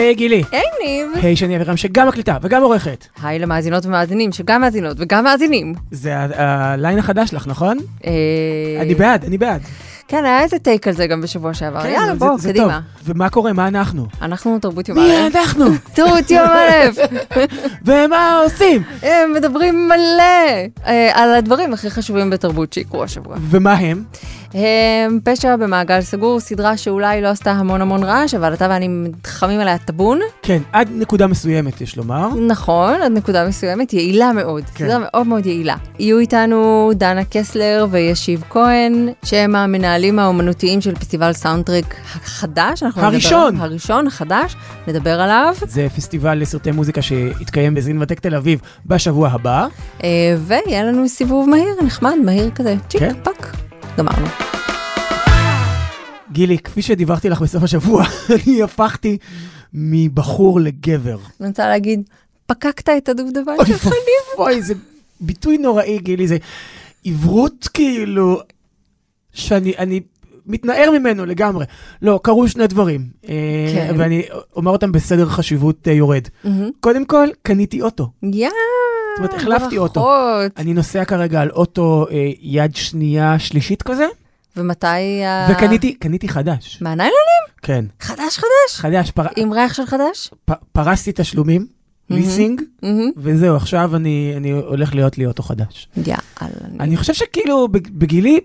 [0.00, 0.42] היי גילי.
[0.52, 1.06] היי ניב.
[1.24, 3.06] היי שני אבירם שגם מקליטה וגם עורכת.
[3.22, 5.74] היי למאזינות ומאזינים, שגם מאזינות וגם מאזינים.
[5.90, 7.78] זה הליין החדש שלך, נכון?
[8.06, 8.10] אה,
[8.80, 9.60] אני בעד, אני בעד.
[10.08, 11.82] כן, היה איזה טייק על זה גם בשבוע שעבר.
[11.82, 12.80] כן, יאללה, זה- בוא, זה קדימה.
[13.04, 13.10] טוב.
[13.14, 13.52] ומה קורה?
[13.52, 14.06] מה אנחנו?
[14.22, 15.36] אנחנו תרבות יום מי א'.
[15.38, 15.64] אנחנו?
[15.94, 16.88] תרבות יום א'.
[17.86, 18.82] ומה עושים?
[19.02, 20.22] הם מדברים מלא
[20.86, 23.36] אה, על הדברים הכי חשובים בתרבות שיקרו השבוע.
[23.40, 24.04] ומה הם?
[24.54, 29.60] הם פשע במעגל סגור, סדרה שאולי לא עשתה המון המון רעש, אבל אתה ואני מתחמים
[29.60, 30.18] עליה טאבון.
[30.42, 32.28] כן, עד נקודה מסוימת, יש לומר.
[32.48, 34.64] נכון, עד נקודה מסוימת, יעילה מאוד.
[34.74, 34.84] כן.
[34.84, 35.76] סדרה מאוד מאוד יעילה.
[35.98, 42.82] יהיו איתנו דנה קסלר וישיב כהן, שהם המנהלים האומנותיים של פסטיבל סאונדטרק החדש.
[42.82, 43.56] אנחנו נדבר- הראשון.
[43.60, 44.56] הראשון, החדש,
[44.86, 45.54] נדבר עליו.
[45.66, 49.66] זה פסטיבל לסרטי מוזיקה שיתקיים בסינמטק תל אביב בשבוע הבא.
[50.04, 50.08] אה,
[50.38, 53.14] ויהיה לנו סיבוב מהיר, נחמד, מהיר כזה, צ'יק כן.
[53.22, 53.46] פק.
[53.98, 54.26] גמרנו.
[56.32, 58.04] גילי, כפי שדיווחתי לך בסוף השבוע,
[58.44, 59.18] אני הפכתי
[59.74, 61.18] מבחור לגבר.
[61.40, 62.02] אני רוצה להגיד,
[62.46, 63.88] פקקת את הדובדבן אוי שלך.
[64.36, 64.74] ואבוי, זה
[65.20, 66.36] ביטוי נוראי, גילי, זה
[67.04, 68.40] עברות כאילו,
[69.32, 70.00] שאני אני
[70.46, 71.64] מתנער ממנו לגמרי.
[72.02, 73.34] לא, קרו שני דברים, אה,
[73.74, 73.94] כן.
[73.98, 74.22] ואני
[74.56, 76.22] אומר אותם בסדר חשיבות אה, יורד.
[76.44, 76.70] מהמם.
[76.80, 78.10] קודם כל, קניתי אוטו.
[78.22, 78.54] יא, זאת
[79.18, 80.00] אומרת, החלפתי אוטו.
[80.00, 80.52] ברכות.
[80.58, 84.06] אני נוסע כרגע על אוטו אה, יד שנייה שלישית כזה,
[84.56, 84.86] ומתי...
[85.24, 86.78] ה- וקניתי קניתי חדש.
[86.82, 87.42] מהניילונים?
[87.62, 88.76] כן, חדש חדש?
[88.76, 90.30] חדש, פר, עם ריח של חדש?
[90.44, 91.66] פ, פרסתי תשלומים,
[92.10, 93.10] ליסינג, מהמם.
[93.16, 95.88] וזהו, עכשיו אני, אני הולך להיות לי אוטו חדש.
[95.96, 96.18] יאללה.
[96.80, 98.40] אני חושב שכאילו בג- בגילי,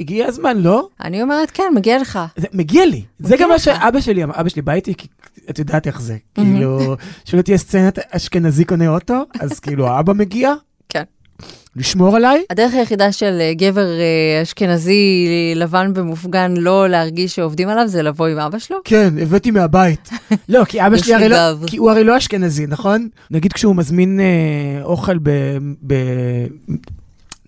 [0.00, 0.88] הגיע הזמן, לא?
[1.00, 2.18] אני אומרת, כן, מגיע לך.
[2.36, 3.02] זה מגיע לי.
[3.18, 3.58] זה מגיע גם מה.
[3.58, 5.08] שאבא שלי אמר, אבא שלי בא איתי, כי
[5.50, 6.16] את יודעת איך זה.
[6.34, 10.52] כאילו, שלא תהיה סצנת אשכנזי קונה אוטו, אז כאילו האבא מגיע,
[10.88, 11.02] כן.
[11.76, 12.42] לשמור עליי.
[12.50, 18.26] הדרך היחידה של אה, גבר אה, אשכנזי לבן ומופגן לא להרגיש שעובדים עליו זה לבוא
[18.26, 18.76] עם אבא שלו.
[18.84, 20.10] כן, הבאתי מהבית.
[20.48, 21.66] לא, כי אבא שלי לי הרי לא.
[21.66, 23.08] כי הוא הרי לא אשכנזי, נכון?
[23.30, 25.30] נגיד כשהוא מזמין אה, אוכל ב...
[25.86, 25.94] ב...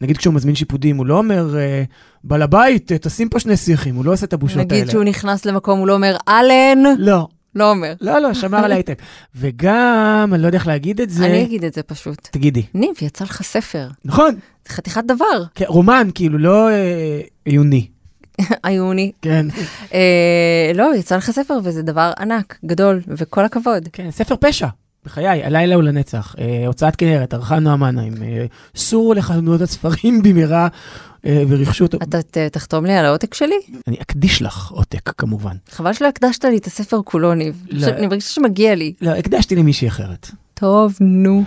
[0.01, 1.83] נגיד כשהוא מזמין שיפודים, הוא לא אומר, אה,
[2.27, 4.81] בעל הבית, אה, תשים פה שני שיחים, הוא לא עושה את הבושות האלה.
[4.83, 7.95] נגיד שהוא נכנס למקום, הוא לא אומר, אלן, לא, לא אומר.
[8.01, 9.03] לא, לא, שמר על הייטק.
[9.37, 11.27] וגם, אני לא יודע איך להגיד את זה.
[11.27, 12.29] אני אגיד את זה פשוט.
[12.31, 12.63] תגידי.
[12.75, 13.89] ניב, יצא לך ספר.
[14.05, 14.35] נכון,
[14.69, 15.45] זה חתיכת דבר.
[15.55, 17.87] כן, רומן, כאילו, לא אה, עיוני.
[18.67, 19.13] עיוני.
[19.23, 19.47] כן.
[19.95, 23.89] אה, לא, יצא לך ספר וזה דבר ענק, גדול, וכל הכבוד.
[23.93, 24.67] כן, ספר פשע.
[25.07, 26.35] בחיי, הלילה הוא לנצח.
[26.39, 28.15] אה, הוצאת כנרת, ערכה נועה מנהיים.
[28.23, 28.45] אה,
[28.77, 30.69] סורו לחנויות הספרים במהרה
[31.27, 31.99] אה, ורכשו אותו.
[32.03, 33.55] אתה ת- תחתום לי על העותק שלי?
[33.89, 35.57] אני אקדיש לך עותק, כמובן.
[35.71, 37.63] חבל שלא הקדשת לי את הספר כולו, ניב.
[37.71, 37.87] לא.
[37.87, 38.93] אני מרגישה שמגיע לי.
[39.01, 40.31] לא, הקדשתי למישהי אחרת.
[40.55, 41.45] טוב, נו.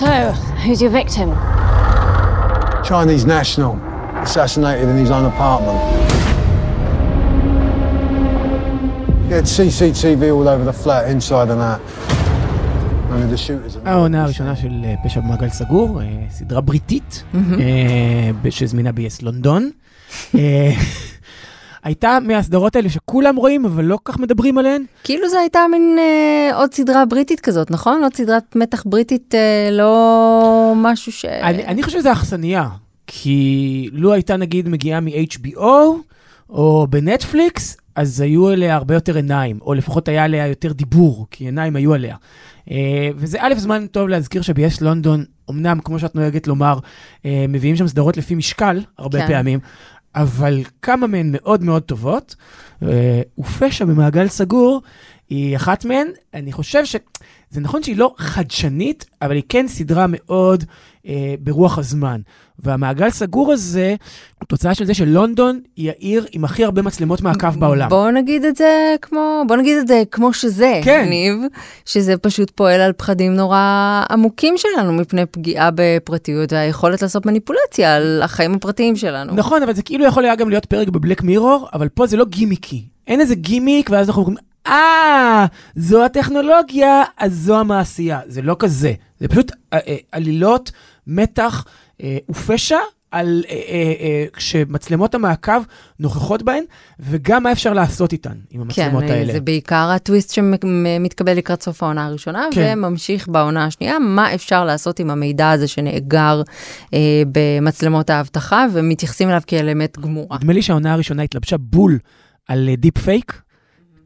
[0.00, 1.30] So, who's your victim?
[2.88, 3.74] Chinese national
[4.22, 5.78] assassinated in his own apartment.
[9.26, 11.80] He had CCTV all over the flat, inside and out.
[13.84, 19.70] העונה הראשונה של אה, פשע במעגל סגור, אה, סדרה בריטית, אה, שזמינה ב-yes לונדון.
[21.84, 24.84] הייתה מהסדרות האלה שכולם רואים, אבל לא כל כך מדברים עליהן.
[25.04, 28.02] כאילו זו הייתה מין אה, עוד סדרה בריטית כזאת, נכון?
[28.02, 31.24] עוד סדרת מתח בריטית, אה, לא משהו ש...
[31.24, 32.68] אני, אני חושב שזה אכסניה,
[33.06, 35.64] כי לו הייתה נגיד מגיעה מ-HBO
[36.50, 41.44] או בנטפליקס, אז היו עליה הרבה יותר עיניים, או לפחות היה עליה יותר דיבור, כי
[41.44, 42.16] עיניים היו עליה.
[42.70, 46.78] אה, וזה א', זמן טוב להזכיר שב-yes לונדון, אמנם, כמו שאת נוהגת לומר,
[47.24, 49.26] אה, מביאים שם סדרות לפי משקל, הרבה כן.
[49.26, 49.58] פעמים,
[50.18, 52.36] אבל כמה מהן מאוד מאוד טובות,
[52.82, 54.82] אה, ופשע במעגל סגור
[55.28, 56.06] היא אחת מהן.
[56.34, 56.96] אני חושב ש...
[57.50, 60.64] זה נכון שהיא לא חדשנית, אבל היא כן סדרה מאוד
[61.06, 62.20] אה, ברוח הזמן.
[62.58, 63.94] והמעגל סגור הזה
[64.38, 67.88] הוא תוצאה של זה שלונדון היא העיר עם הכי הרבה מצלמות מעקב בעולם.
[67.88, 71.06] בוא נגיד את זה כמו, בוא נגיד את זה כמו שזה, כן.
[71.08, 71.34] ניב,
[71.84, 78.20] שזה פשוט פועל על פחדים נורא עמוקים שלנו מפני פגיעה בפרטיות והיכולת לעשות מניפולציה על
[78.24, 79.34] החיים הפרטיים שלנו.
[79.34, 82.24] נכון, אבל זה כאילו יכול היה גם להיות פרק בבלק מירור, אבל פה זה לא
[82.24, 82.84] גימיקי.
[83.06, 85.46] אין איזה גימיק, ואז אנחנו אומרים, אה,
[85.76, 88.20] זו הטכנולוגיה, אז זו המעשייה.
[88.26, 88.92] זה לא כזה.
[89.20, 90.72] זה פשוט אה, אה, עלילות,
[91.06, 91.64] מתח
[92.30, 92.78] ופשע.
[93.10, 95.62] על אה, אה, אה, כשמצלמות המעקב
[96.00, 96.64] נוכחות בהן,
[97.00, 99.32] וגם מה אפשר לעשות איתן, עם המצלמות כן, האלה.
[99.32, 102.74] זה בעיקר הטוויסט שמתקבל לקראת סוף העונה הראשונה, כן.
[102.76, 106.42] וממשיך בעונה השנייה, מה אפשר לעשות עם המידע הזה שנאגר
[106.94, 110.36] אה, במצלמות האבטחה, ומתייחסים אליו כאל אמת גמורה.
[110.38, 111.98] נדמה לי שהעונה הראשונה התלבשה בול
[112.48, 113.42] על deep fake,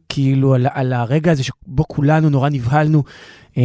[0.08, 3.02] כאילו על, על הרגע הזה שבו כולנו נורא נבהלנו
[3.58, 3.62] אה,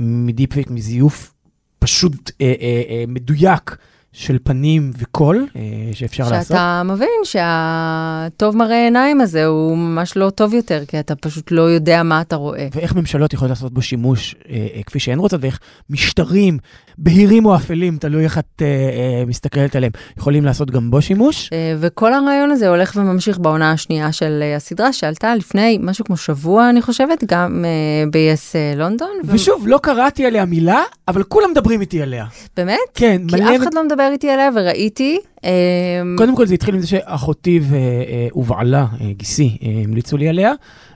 [0.00, 1.34] מדיפ פייק, מזיוף
[1.80, 3.76] פשוט אה, אה, אה, מדויק
[4.12, 5.62] של פנים וקול אה,
[5.92, 6.46] שאפשר לעשות.
[6.46, 11.62] שאתה מבין שהטוב מראה עיניים הזה הוא ממש לא טוב יותר, כי אתה פשוט לא
[11.62, 12.68] יודע מה אתה רואה.
[12.74, 15.58] ואיך ממשלות יכולות לעשות בו שימוש אה, אה, כפי שהן רוצות, ואיך
[15.90, 16.58] משטרים,
[16.98, 21.50] בהירים או אפלים, תלוי איך את אה, אה, מסתכלת עליהם, יכולים לעשות גם בו שימוש.
[21.52, 26.16] אה, וכל הרעיון הזה הולך וממשיך בעונה השנייה של אה, הסדרה, שעלתה לפני משהו כמו
[26.16, 27.70] שבוע, אני חושבת, גם אה,
[28.10, 29.10] ב-yes אה, לונדון.
[29.24, 32.26] ו- ושוב, לא קראתי עליה מילה, אבל כולם מדברים איתי עליה.
[32.56, 32.78] באמת?
[32.94, 33.56] כן, כי מלא...
[33.56, 35.18] אף אחד לא מדבר איתי עליה, וראיתי.
[35.44, 35.50] אה,
[36.16, 40.52] קודם כל זה התחיל עם זה שאחותי אה, ובעלה, אה, גיסי, אה, המליצו לי עליה,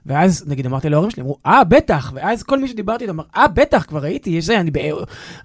[0.07, 3.49] ואז נגיד אמרתי להורים שלי, אמרו, אה, בטח, ואז כל מי שדיברתי איתו אמר, אה,
[3.49, 4.79] בטח, כבר ראיתי, יש זה, אני, ב-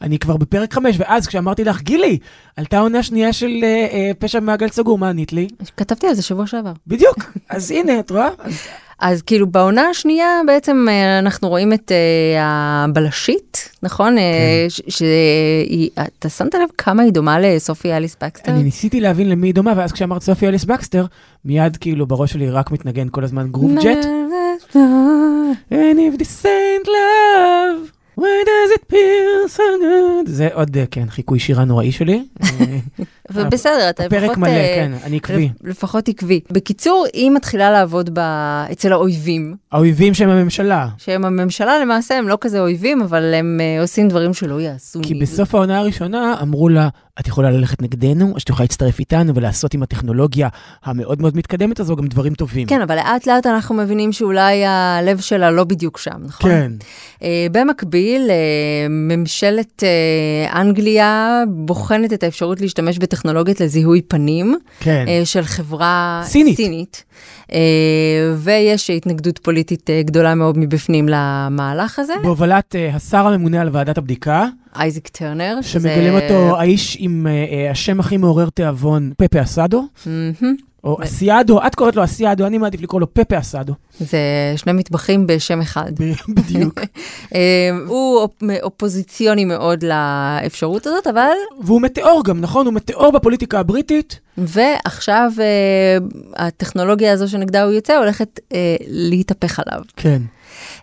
[0.02, 2.18] אני כבר בפרק חמש, ואז כשאמרתי לך, גילי,
[2.56, 5.48] עלתה עונה שנייה של אה, אה, פשע במעגל סגור, מה ענית לי?
[5.78, 6.74] כתבתי על זה שבוע שעבר.
[6.88, 7.18] בדיוק,
[7.50, 8.28] אז הנה, את רואה?
[8.40, 8.54] אז
[9.02, 12.44] אז כאילו בעונה השנייה בעצם אה, אנחנו רואים את אה,
[12.84, 14.18] הבלשית, נכון?
[14.18, 14.24] אה,
[14.70, 18.52] ש- שהיא, אתה שמת לב כמה היא דומה לסופי אליס בקסטר?
[18.52, 21.06] אני ניסיתי להבין למי היא דומה, ואז כשאמרת סופי אליס בקסטר,
[21.46, 24.06] מיד כאילו בראש שלי רק מתנגן כל הזמן Groovejet.
[25.72, 30.30] And if this ain't love, why does it feel so good?
[30.30, 32.24] זה עוד, אה, כן, חיקוי שירה נוראי שלי.
[32.44, 32.46] אה,
[33.32, 34.38] ובסדר, אתה פרק לפחות...
[34.38, 35.50] מלא, אה, כן, אני עקבי.
[35.64, 36.40] לפחות עקבי.
[36.52, 38.20] בקיצור, היא מתחילה לעבוד ב...
[38.72, 40.88] אצל האויבים, האויבים שהם הממשלה.
[40.98, 45.00] שהם הממשלה למעשה, הם לא כזה אויבים, אבל הם אה, עושים דברים שלא יעשו.
[45.04, 45.14] כי.
[45.14, 46.90] בסוף העונה הראשונה אמרו לה,
[47.20, 50.48] את יכולה ללכת נגדנו, או שאת יכולה להצטרף איתנו ולעשות עם הטכנולוגיה
[50.84, 52.68] המאוד מאוד מתקדמת הזו גם דברים טובים.
[52.68, 56.52] כן, אבל לאט לאט אנחנו מבינים שאולי הלב שלה לא בדיוק שם, נכון?
[56.52, 56.72] כן.
[57.20, 57.22] Uh,
[57.52, 58.32] במקביל, uh,
[58.90, 65.06] ממשלת uh, אנגליה בוחנת את האפשרות להשתמש בטכנולוגיות לזיהוי פנים כן.
[65.08, 66.58] uh, של חברה סינית.
[66.58, 67.04] סינית.
[67.48, 67.52] Uh,
[68.36, 72.14] ויש התנגדות פוליטית uh, גדולה מאוד מבפנים למהלך הזה.
[72.24, 74.46] בהובלת אה, השר הממונה על ועדת הבדיקה,
[74.76, 75.58] אייזיק טרנר.
[75.62, 77.32] שמגלים שזה- אותו האיש עם אה,
[77.66, 79.86] אה, השם הכי מעורר תיאבון, פפה אסדו.
[80.84, 83.74] או ו- אסיאדו, את קוראת לו אסיאדו, אני מעדיף לקרוא לו פפה אסדו.
[84.00, 84.18] זה
[84.56, 85.92] שני מטבחים בשם אחד.
[86.30, 86.80] בדיוק.
[87.36, 87.40] אה,
[87.88, 91.32] הוא אופ- אופוזיציוני מאוד לאפשרות הזאת, אבל
[91.64, 92.66] והוא מטאור גם, נכון?
[92.66, 94.20] הוא מטאור בפוליטיקה הבריטית.
[94.38, 95.98] ועכשיו אה,
[96.48, 98.40] הטכנולוגיה הזו שנגדה הוא יוצא הולכת
[98.88, 99.82] להתהפך עליו.
[99.96, 100.22] כן.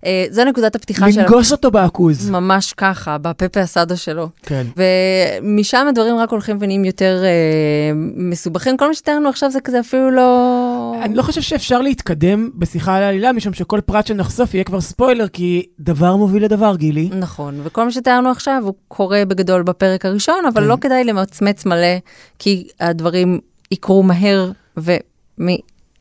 [0.06, 1.20] אה, זו נקודת הפתיחה של...
[1.20, 2.30] לנגוס אותו בעכוז.
[2.30, 4.28] ממש ככה, בפפה הסאדו שלו.
[4.42, 4.66] כן.
[4.76, 8.76] ומשם הדברים רק הולכים ונהיים יותר אה, מסובכים.
[8.76, 10.94] כל מה שתיארנו עכשיו זה כזה אפילו לא...
[11.02, 15.28] אני לא חושב שאפשר להתקדם בשיחה על העלילה, משום שכל פרט שנחשוף יהיה כבר ספוילר,
[15.28, 17.10] כי דבר מוביל לדבר, גילי.
[17.18, 20.68] נכון, וכל מה שתיארנו עכשיו הוא קורה בגדול בפרק הראשון, אבל כן.
[20.68, 21.96] לא כדאי למצמץ מלא,
[22.38, 23.40] כי הדברים
[23.70, 25.48] יקרו מהר ומ...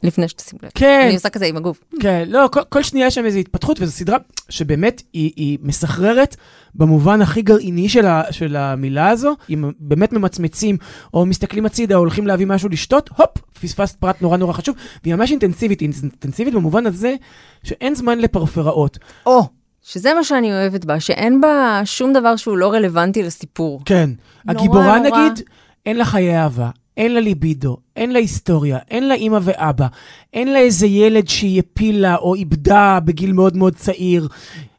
[0.05, 0.69] לפני שתשים לב.
[0.75, 1.03] כן.
[1.05, 1.83] אני עושה כזה עם הגוף.
[1.99, 4.17] כן, לא, כל, כל שנייה יש שם איזו התפתחות, וזו סדרה
[4.49, 6.35] שבאמת היא, היא מסחררת
[6.75, 9.35] במובן הכי גרעיני של, ה, של המילה הזו.
[9.49, 10.77] אם באמת ממצמצים,
[11.13, 13.29] או מסתכלים הצידה, או הולכים להביא משהו לשתות, הופ,
[13.61, 17.15] פספסת פרט נורא נורא חשוב, והיא ממש אינטנסיבית, אינטנסיבית במובן הזה
[17.63, 18.97] שאין זמן לפרפראות.
[19.25, 19.47] או,
[19.81, 23.81] שזה מה שאני אוהבת בה, שאין בה שום דבר שהוא לא רלוונטי לסיפור.
[23.85, 24.09] כן.
[24.45, 25.29] נורא, הגיבורה נורא.
[25.29, 25.45] נגיד,
[25.85, 29.87] אין לה חיי אהבה, אין לה ליבידו, אין לה היסטוריה, אין לה אימא ואבא,
[30.33, 34.27] אין לה איזה ילד שהיא הפילה או איבדה בגיל מאוד מאוד צעיר.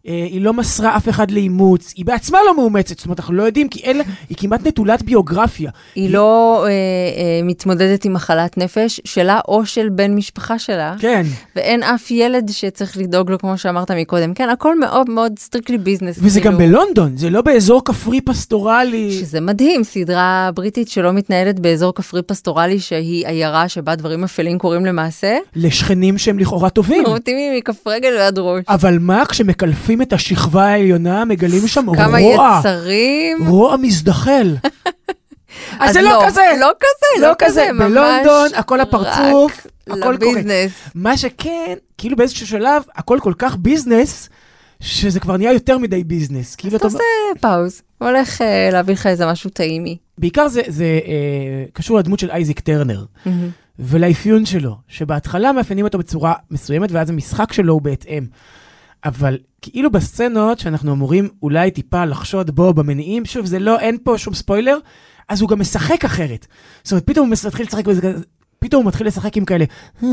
[0.09, 3.43] אה, היא לא מסרה אף אחד לאימוץ, היא בעצמה לא מאומצת, זאת אומרת, אנחנו לא
[3.43, 5.71] יודעים, כי אין לה, היא כמעט נטולת ביוגרפיה.
[5.95, 11.23] היא לא אה, אה, מתמודדת עם מחלת נפש שלה או של בן משפחה שלה, כן,
[11.57, 14.35] ואין אף ילד שצריך לדאוג לו, כמו שאמרת מקודם.
[14.35, 16.19] כן, הכל מאוד מאוד strictly business.
[16.23, 19.13] וזה גם בלונדון, זה לא באזור כפרי פסטורלי.
[19.13, 24.87] שזה מדהים, סדרה בריטית שלא מתנהלת באזור כפרי פסטורלי, שהיא עיירה שבה דברים אפלים קורים
[24.87, 25.37] למעשה.
[25.57, 27.05] לשכנים שהם לכאורה טובים.
[27.15, 28.65] מתאימים מכף רגל ועד ראש.
[28.69, 32.61] אבל מה, כשמקלפים את השכבה העליונה, מגלים שם כמה רוע.
[32.61, 33.49] יצרים.
[33.49, 34.57] רוע מזדחל.
[35.81, 36.41] אז זה לא כזה.
[36.61, 40.41] לא כזה, לא לא כזה, ממש בלונדון הכל הפרצוף, הכל קורה.
[40.95, 44.29] מה שכן, כאילו באיזשהו שלב, הכל כל כך business,
[44.81, 46.57] שזה כבר נהיה יותר מדי business.
[46.57, 46.95] כאילו אתה אתה...
[46.95, 47.05] עושה
[47.41, 49.97] pause, הולך אה, להביא לך איזה משהו טעימי.
[50.19, 53.05] בעיקר זה, זה אה, קשור לדמות של אייזיק טרנר,
[53.79, 58.27] ולאפיון שלו, שבהתחלה מאפיינים אותו בצורה מסוימת, ואז המשחק שלו הוא בהתאם.
[59.07, 64.19] אבל כאילו בסצנות שאנחנו אמורים אולי טיפה לחשוד בו במניעים, שוב, זה לא, אין פה
[64.19, 64.79] שום ספוילר,
[65.29, 66.47] אז הוא גם משחק אחרת.
[66.83, 68.15] זאת אומרת, פתאום הוא מתחיל לשחק בזה
[68.59, 69.65] פתאום הוא מתחיל לשחק עם כאלה,
[70.03, 70.09] "אה,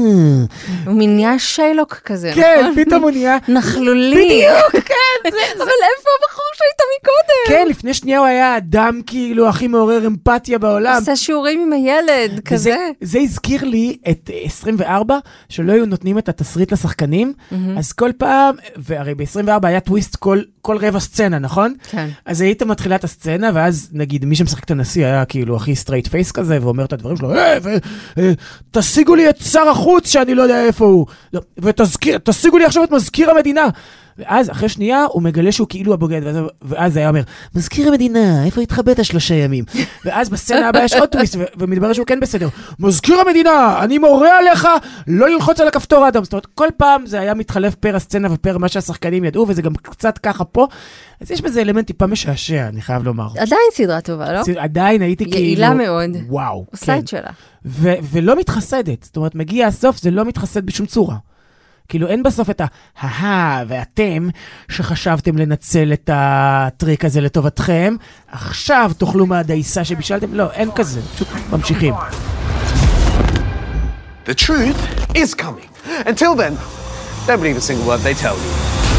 [0.86, 2.84] הוא נהיה שיילוק כזה, כן, נכון?
[2.86, 4.16] פתאום הוא נהיה, נכלולי.
[4.16, 4.94] בדיוק, כן,
[5.32, 7.48] זה, אבל איפה הבחור שהיית מקודם?
[7.48, 10.96] כן, לפני שנייה הוא היה האדם כאילו הכי מעורר אמפתיה בעולם.
[11.00, 12.76] עושה שיעורים עם הילד, כזה.
[13.02, 15.18] זה הזכיר לי את אה, 24,
[15.50, 17.34] שלא היו נותנים את התסריט לשחקנים,
[17.78, 19.28] אז כל פעם, והרי ב-24
[19.68, 21.74] היה טוויסט כל, כל רבע סצנה, נכון?
[21.90, 22.08] כן.
[22.26, 26.08] אז היית מתחילה את הסצנה, ואז נגיד מי שמשחק את הנשיא היה כאילו הכי straight
[26.08, 27.70] face כזה, ואומר את הדברים שלו, אה, ו-
[28.18, 28.32] אה,
[28.72, 32.92] תשיגו לי את שר החוץ שאני לא יודע איפה הוא, לא, ותשיגו לי עכשיו את
[32.92, 33.68] מזכיר המדינה.
[34.18, 37.22] ואז אחרי שנייה הוא מגלה שהוא כאילו הבוגד, ואז, ואז היה אומר,
[37.56, 39.66] מזכיר המדינה, איפה התחבאת שלושה ימים?
[40.06, 42.48] ואז בסצנה הבאה יש עוד טוויסט, ומתברר שהוא כן בסדר.
[42.80, 44.68] מזכיר המדינה, אני מורה עליך
[45.08, 46.24] לא ללחוץ על הכפתור האדום.
[46.24, 49.76] זאת אומרת, כל פעם זה היה מתחלף פר הסצנה ופר מה שהשחקנים ידעו, וזה גם
[49.76, 50.68] קצת ככה פה.
[51.22, 53.28] אז יש בזה אלמנט טיפה משעשע, אני חייב לומר.
[53.38, 54.42] עדיין סדרה טובה, לא?
[54.58, 55.38] עדיין הייתי כאילו...
[55.38, 56.10] יעילה מאוד.
[56.28, 56.66] וואו.
[56.72, 57.00] עושה כן.
[57.00, 57.30] את שלה.
[58.12, 59.04] ולא מתחסדת.
[59.04, 61.16] זאת אומרת, מגיע הסוף, זה לא מתחסד בשום צורה.
[61.88, 64.28] כאילו, אין בסוף את ה-הא ואתם,
[64.70, 67.96] שחשבתם לנצל את הטריק הזה לטובתכם,
[68.32, 70.34] עכשיו תאכלו מהדייסה שבישלתם.
[70.34, 71.94] לא, אין כזה, פשוט ממשיכים.
[74.26, 74.80] The truth
[75.16, 75.70] is coming.
[76.06, 76.54] Until then,
[77.28, 78.93] don't believe a single word they tell you.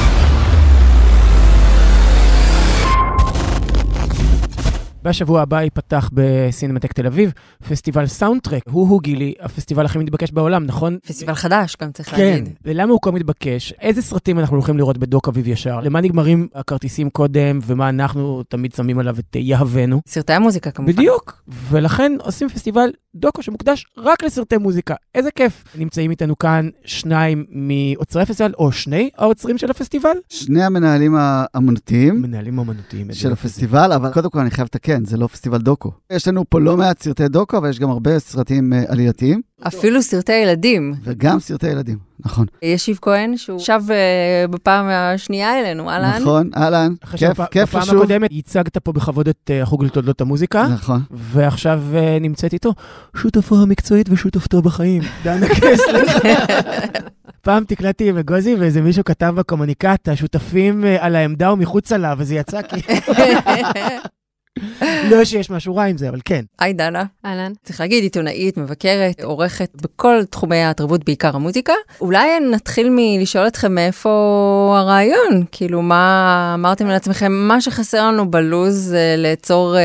[5.05, 7.33] בשבוע הבא ייפתח בסינמטק תל אביב,
[7.69, 8.63] פסטיבל סאונדטרק.
[8.71, 10.99] הוא-הוא גילי, הפסטיבל הכי מתבקש בעולם, נכון?
[11.07, 12.55] פסטיבל חדש, גם צריך כן, להגיד.
[12.65, 13.73] ולמה הוא כה מתבקש?
[13.81, 15.81] איזה סרטים אנחנו הולכים לראות בדוק אביב ישר?
[15.81, 20.01] למה נגמרים הכרטיסים קודם, ומה אנחנו תמיד שמים עליו את יהבנו?
[20.09, 20.93] סרטי המוזיקה כמובן.
[20.93, 24.95] בדיוק, ולכן עושים פסטיבל דוקו שמוקדש רק לסרטי מוזיקה.
[25.15, 25.65] איזה כיף.
[25.75, 30.17] נמצאים איתנו כאן שניים מאוצרי הפסטיבל, או שני האוצרים של הפסטיבל.
[30.29, 33.11] שני המנהלים האמנותיים מנהלים אומנותיים.
[33.11, 33.33] איזה של.
[33.33, 35.91] הפסטיבל, אבל קודם כל אני חייב לתקן, זה לא פסטיבל דוקו.
[36.11, 40.03] יש לנו פה לא מעט סרטי דוקו, אבל יש גם הרבה סרטים אה, עלייתיים, אפילו
[40.03, 40.95] סרטי ילדים.
[41.05, 42.47] וגם סרטי ילדים, נכון.
[42.63, 46.23] ישיב כהן, שהוא שב אה, בפעם השנייה אלינו, אהלן.
[46.23, 47.97] נכון, אהלן, כיף, כיף בפעם ושוב.
[47.97, 51.03] הקודמת ייצגת פה בכבוד את אה, החוג לתולדות המוזיקה, נכון.
[51.11, 52.75] ועכשיו אה, נמצאת איתו
[53.17, 56.31] שותפו המקצועית ושותפתו בחיים, דנה קסלר.
[57.45, 62.61] פעם תקלטתי עם אגוזי ואיזה מישהו כתב בקומוניקט, השותפים על העמדה ומחוצה לה, וזה יצא
[62.63, 62.99] כאילו...
[65.11, 66.45] לא שיש משהו רע עם זה, אבל כן.
[66.59, 67.05] היי דנה.
[67.27, 67.53] אהלן.
[67.63, 71.73] צריך להגיד, עיתונאית, מבקרת, עורכת בכל תחומי התרבות, בעיקר המוזיקה.
[72.01, 79.15] אולי נתחיל מלשאול אתכם מאיפה הרעיון, כאילו מה אמרתם לעצמכם, מה שחסר לנו בלוז זה
[79.19, 79.83] ליצור אה,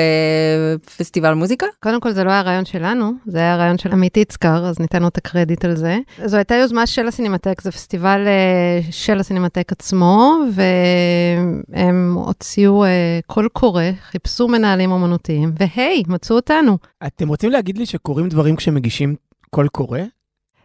[0.97, 1.65] פסטיבל מוזיקה?
[1.83, 5.01] קודם כל, זה לא היה רעיון שלנו, זה היה רעיון של עמית יצקר, אז ניתן
[5.01, 5.97] לו את הקרדיט על זה.
[6.25, 13.47] זו הייתה יוזמה של הסינמטק, זה פסטיבל אה, של הסינמטק עצמו, והם הוציאו אה, קול
[13.53, 16.77] קורא, חיפשו מנהלים אומנותיים, והי, מצאו אותנו.
[17.07, 19.15] אתם רוצים להגיד לי שקורים דברים כשמגישים
[19.49, 19.99] קול קורא?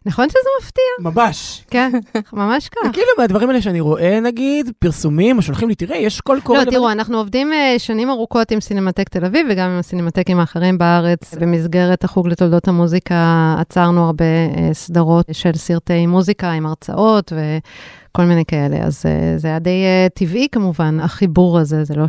[0.06, 0.82] נכון שזה מפתיע?
[1.00, 1.64] ממש.
[1.70, 1.92] כן,
[2.32, 2.90] ממש כך.
[2.92, 6.58] כאילו מהדברים האלה שאני רואה, נגיד, פרסומים, או שולחים לי, תראה, יש קול קורא.
[6.58, 10.40] לא, לבד." תראו, אנחנו עובדים אה, שנים ארוכות עם סינמטק תל אביב וגם עם הסינמטקים
[10.40, 11.34] האחרים בארץ.
[11.34, 18.44] במסגרת החוג לתולדות המוזיקה יצרנו הרבה אה, סדרות של סרטי מוזיקה עם הרצאות וכל מיני
[18.44, 18.76] כאלה.
[18.76, 19.84] אז אה, זה היה די
[20.14, 22.08] טבעי כמובן, החיבור הזה, זה לא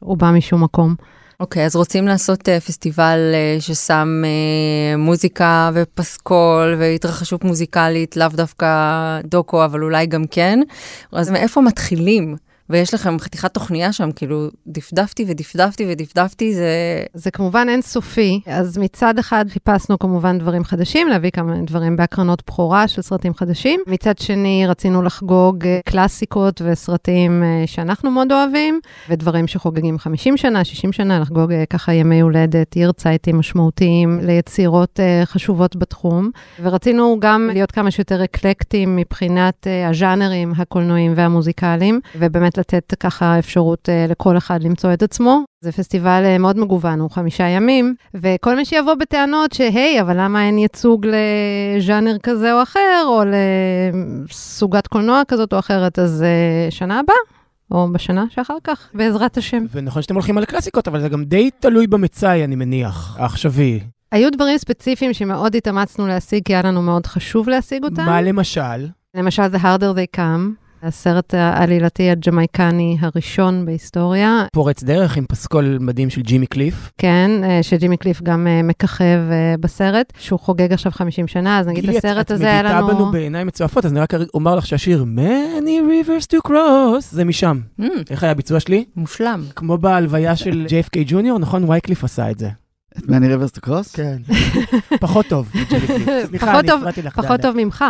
[0.00, 0.94] שהוא בא משום מקום.
[1.40, 8.66] אוקיי, אז רוצים לעשות uh, פסטיבל uh, ששם uh, מוזיקה ופסקול והתרחשות מוזיקלית, לאו דווקא
[9.24, 10.60] דוקו, אבל אולי גם כן.
[11.12, 12.36] אז מאיפה מתחילים?
[12.70, 16.70] ויש לכם חתיכת תוכניה שם, כאילו, דפדפתי ודפדפתי ודפדפתי, זה...
[17.14, 22.88] זה כמובן אינסופי, אז מצד אחד חיפשנו כמובן דברים חדשים, להביא כמה דברים בהקרנות בכורה
[22.88, 23.80] של סרטים חדשים.
[23.86, 30.64] מצד שני, רצינו לחגוג אה, קלאסיקות וסרטים אה, שאנחנו מאוד אוהבים, ודברים שחוגגים 50 שנה,
[30.64, 36.30] 60 שנה, לחגוג אה, ככה ימי הולדת, ירצייטים משמעותיים ליצירות חשובות בתחום.
[36.62, 44.06] ורצינו גם להיות כמה שיותר אקלקטיים מבחינת הז'אנרים הקולנועיים והמוזיקליים, ובאמת לתת ככה אפשרות אה,
[44.08, 45.40] לכל אחד למצוא את עצמו.
[45.60, 50.46] זה פסטיבל אה, מאוד מגוון, הוא חמישה ימים, וכל מי שיבוא בטענות שהי, אבל למה
[50.46, 53.22] אין ייצוג לז'אנר כזה או אחר, או
[54.28, 57.16] לסוגת קולנוע כזאת או אחרת, אז אה, שנה הבאה,
[57.70, 59.64] או בשנה שאחר כך, בעזרת השם.
[59.72, 63.80] ונכון שאתם הולכים על הקלאסיקות, אבל זה גם די תלוי במצאי, אני מניח, העכשווי.
[64.12, 68.04] היו דברים ספציפיים שמאוד התאמצנו להשיג, כי היה לנו מאוד חשוב להשיג אותם.
[68.04, 68.86] מה למשל?
[69.14, 74.46] למשל, The Harder They Come, הסרט העלילתי הג'מייקני הראשון בהיסטוריה.
[74.52, 76.92] פורץ דרך עם פסקול מדהים של ג'ימי קליף.
[76.98, 81.66] כן, אה, שג'ימי קליף גם אה, מככב אה, בסרט, שהוא חוגג עכשיו 50 שנה, אז
[81.66, 82.88] נגיד גילי, הסרט הזה היה את מביטה לנו...
[82.88, 87.60] בנו בעיניים מצועפות, אז אני רק אומר לך שהשיר Many Rivers to Cross זה משם.
[87.80, 88.84] Mm, איך היה הביצוע שלי?
[88.96, 89.44] מושלם.
[89.56, 91.64] כמו בהלוויה של JFK ג'וניור, נכון?
[91.70, 92.48] וייקליף עשה את זה.
[92.98, 93.92] את מני ריברס טו קרוס?
[93.94, 94.16] כן.
[95.00, 95.52] פחות טוב.
[96.28, 97.20] סליחה, פחות אני טוב- הפרעתי לך.
[97.20, 97.40] פחות.
[97.40, 97.84] טוב ממך.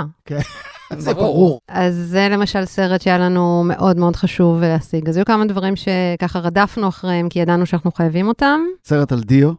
[0.98, 1.60] זה ברור.
[1.68, 5.08] אז זה למשל סרט שהיה לנו מאוד מאוד חשוב להשיג.
[5.08, 8.60] אז היו כמה דברים שככה רדפנו אחריהם, כי ידענו שאנחנו חייבים אותם.
[8.84, 9.52] סרט על דיו.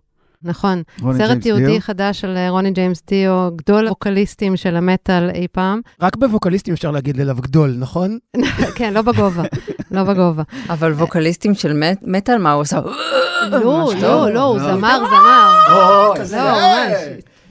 [0.43, 0.81] נכון.
[1.01, 1.81] רוני סרט ג'יימס יהודי דיו.
[1.81, 5.81] חדש של אה, רוני ג'יימס דיו, גדול הווקליסטים של המטאל אי פעם.
[6.01, 8.17] רק בווקליסטים אפשר להגיד עליו גדול, נכון?
[8.75, 9.43] כן, לא בגובה,
[9.91, 10.43] לא בגובה.
[10.69, 12.79] אבל ווקליסטים של מט- מטאל, מה הוא עושה?
[13.49, 13.91] לא, לא.
[14.01, 14.57] לא, הוא לא.
[14.59, 15.51] זמר, זמר.
[15.71, 16.97] או, לא, ממש.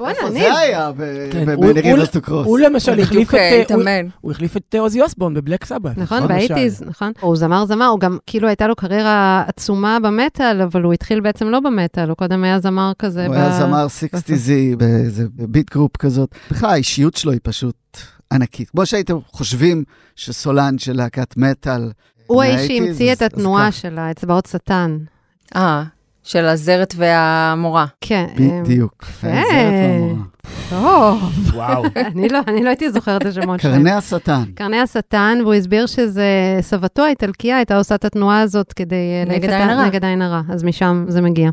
[0.00, 0.30] בוא'נה, איפה.
[0.30, 0.90] זה היה?
[1.33, 3.35] כן, במני הוא- הוא- למשל החליף את...
[3.35, 4.07] אה, אה, הוא- התאמן.
[4.21, 5.99] הוא החליף את עוזי אוסבורן בבלק סבת.
[5.99, 6.28] נכון, למשל.
[6.28, 7.12] באייטיז, נכון.
[7.21, 11.49] הוא זמר זמר, הוא גם, כאילו הייתה לו קריירה עצומה במטאל, אבל הוא התחיל בעצם
[11.49, 13.26] לא במטאל, הוא קודם היה זמר כזה.
[13.26, 16.35] הוא היה זמר 60's באיזה beat group כזאת.
[16.50, 17.75] בכלל, האישיות שלו היא פשוט
[18.33, 18.71] ענקית.
[18.71, 19.85] כמו שהייתם חושבים
[20.16, 21.90] שסולן של להקת מטאל...
[22.26, 23.73] הוא האיש שהמציא את התנועה.
[23.73, 24.99] של האצבעות שטן.
[25.57, 25.83] אה,
[26.23, 27.87] של הזרת והמורה.
[28.00, 28.27] כן.
[28.41, 29.05] אה, בדיוק.
[30.71, 31.23] טוב,
[31.55, 31.85] וואו.
[32.12, 33.75] אני לא, אני לא הייתי זוכרת את השמות שלהם.
[33.75, 34.43] קרני השטן.
[34.55, 39.50] קרני השטן, והוא הסביר שזה, סבתו האיטלקיה הייתה עושה את התנועה הזאת כדי אה, נגד
[39.50, 39.87] עין הרע.
[39.87, 41.50] נגד עין הרע, אז משם זה מגיע.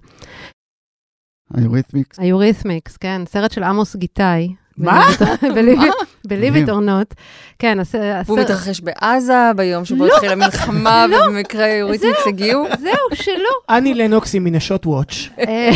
[1.53, 2.19] היוריתמיקס.
[2.19, 4.53] היוריתמיקס, כן, סרט של עמוס גיטאי.
[4.77, 5.07] מה?
[6.53, 7.13] עיתונות.
[7.59, 8.29] כן, הסרט...
[8.29, 10.13] מתרחש בעזה, ביום שבו לא.
[10.13, 12.67] התחילה מלחמה, ובמקרה יוריתמיקס הגיעו.
[12.79, 13.75] זהו, שלא.
[13.75, 15.29] אני לנוקס עם מנשות וואץ'.
[15.39, 15.69] אה,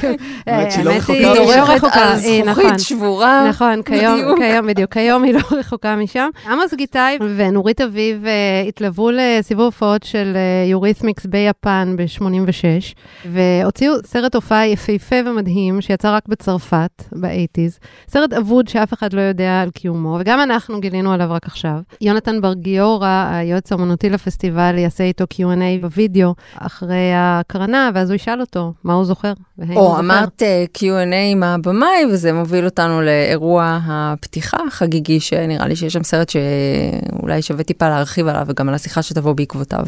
[0.46, 1.58] האמת לא רחוקה היא, משם.
[1.58, 2.64] לא רחוקה, אה, נכון.
[2.64, 3.48] זכוכית שבורה.
[3.48, 4.38] נכון, כיום, בדיוק.
[4.38, 6.28] כיום, בדיוק, כיום היא לא רחוקה משם.
[6.50, 10.36] עמוס גיטאי ונורית אביב אה, התלוו לסיבוב הופעות של
[10.70, 12.94] יוריתמיקס ביפן ב-86,
[13.26, 17.78] והוציאו סרט הופעה יפהפה ומדהים, שיצא רק בצרפת, באייטיז.
[18.08, 21.78] סרט אבוד שאף אחד לא יודע על קיומו, וגם אנחנו גילינו עליו רק עכשיו.
[22.00, 28.40] יונתן בר גיורא, היועץ האומנותי לפסטיבל, יעשה איתו Q&A בווידאו אחרי ההקרנה, ואז הוא ישאל
[28.40, 29.32] אותו מה הוא זוכר.
[29.76, 29.98] או.
[29.98, 36.02] אמרת אה, Q&A עם הבמאי, וזה מוביל אותנו לאירוע הפתיחה החגיגי, שנראה לי שיש שם
[36.02, 39.84] סרט שאולי שווה טיפה להרחיב עליו, וגם על השיחה שתבוא בעקבותיו.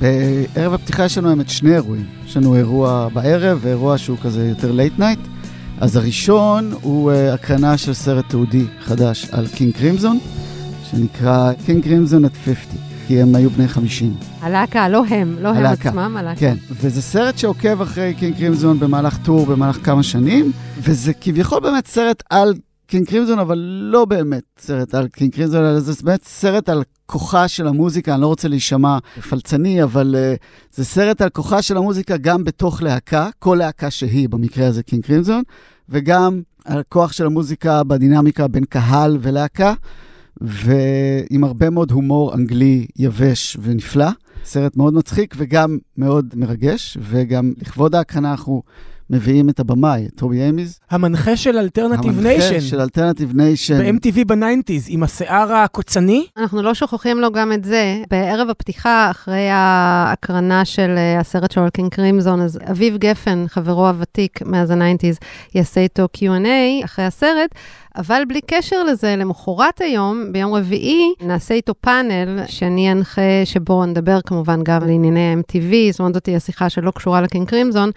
[0.00, 2.19] בערב הפתיחה יש לנו האמת שני אירועים.
[2.30, 5.18] יש לנו אירוע בערב ואירוע שהוא כזה יותר late night.
[5.80, 10.18] אז הראשון הוא אה, הקרנה של סרט תיעודי חדש על קינג קרימזון,
[10.90, 12.56] שנקרא קינג קרימזון at 50,
[13.06, 14.14] כי הם היו בני 50.
[14.40, 15.88] הלהקה, לא הם, לא הם הלהקה.
[15.88, 16.40] עצמם, הלהקה.
[16.40, 21.86] כן, וזה סרט שעוקב אחרי קינג קרימזון במהלך tour, במהלך כמה שנים, וזה כביכול באמת
[21.86, 22.54] סרט על
[22.90, 23.58] קינג קרימזון, אבל
[23.92, 28.22] לא באמת סרט על קינג קרימזון, אלא זה באמת סרט על כוחה של המוזיקה, אני
[28.22, 28.98] לא רוצה להישמע
[29.28, 30.38] פלצני, אבל אה,
[30.74, 35.04] זה סרט על כוחה של המוזיקה גם בתוך להקה, כל להקה שהיא, במקרה הזה קינג
[35.04, 35.42] קרימזון,
[35.88, 39.74] וגם על כוח של המוזיקה בדינמיקה בין קהל ולהקה,
[40.40, 44.08] ועם הרבה מאוד הומור אנגלי יבש ונפלא.
[44.44, 48.62] סרט מאוד מצחיק וגם מאוד מרגש, וגם לכבוד ההקרנה אנחנו
[49.10, 50.78] מביאים את הבמאי, את טובי אמיז.
[50.90, 52.60] המנחה של Alternative המנחה Nation.
[52.60, 53.78] של Alternative Nation.
[53.78, 56.26] ב-MTV בניינטיז, עם השיער הקוצני.
[56.36, 58.02] אנחנו לא שוכחים לו גם את זה.
[58.10, 63.88] בערב הפתיחה, אחרי ההקרנה של אה, הסרט שלו על קינג קרימזון, אז אביב גפן, חברו
[63.88, 65.18] הוותיק מאז הניינטיז,
[65.54, 67.50] יעשה איתו Q&A אחרי הסרט,
[67.96, 74.20] אבל בלי קשר לזה, למחרת היום, ביום רביעי, נעשה איתו פאנל שאני אנחה, שבו נדבר
[74.20, 77.90] כמובן גם על ענייני ה-MTV, זאת אומרת, זאת תהיה שיחה שלא קשורה לקינג קרימזון,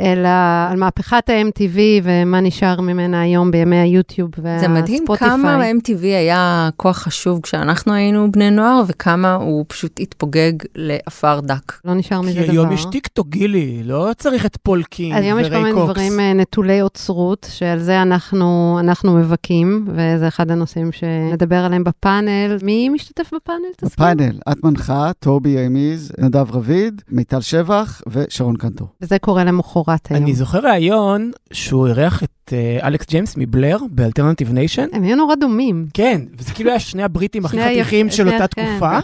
[0.00, 0.28] אלא
[0.70, 4.60] על מהפכת ה-MTV ומה נשאר ממנה היום בימי היוטיוב והספוטיפיי.
[4.60, 10.52] זה מדהים כמה MTV היה כוח חשוב כשאנחנו היינו בני נוער, וכמה הוא פשוט התפוגג
[10.74, 11.72] לעפר דק.
[11.84, 12.52] לא נשאר מזה כי דבר.
[12.52, 15.74] היום יש טיקטוק, גילי, לא צריך את פול קינג אז היום יש כל וריי מיני
[15.74, 15.90] קוקס.
[15.90, 22.56] דברים אה, נטולי אוצרות, שעל זה אנחנו, אנחנו מבכים, וזה אחד הנושאים שנדבר עליהם בפאנל.
[22.62, 23.68] מי משתתף בפאנל?
[23.76, 24.06] תזכיר?
[24.06, 28.88] בפאנל, את מנחה, טובי אמיז, נדב רביד, מיטל שבח ושרון קנטור.
[29.00, 30.22] וזה קורה למחרת היום.
[30.22, 34.86] אני זוכר ראיון שהוא אירח את אה, אלכס ג'יימס מבלר ב Alternative Nation.
[34.92, 35.86] הם היו נורא דומים.
[35.94, 38.70] כן, וזה כאילו היה שני הבריטים הכי חתיכים של אותה כן.
[38.70, 38.98] תקופה.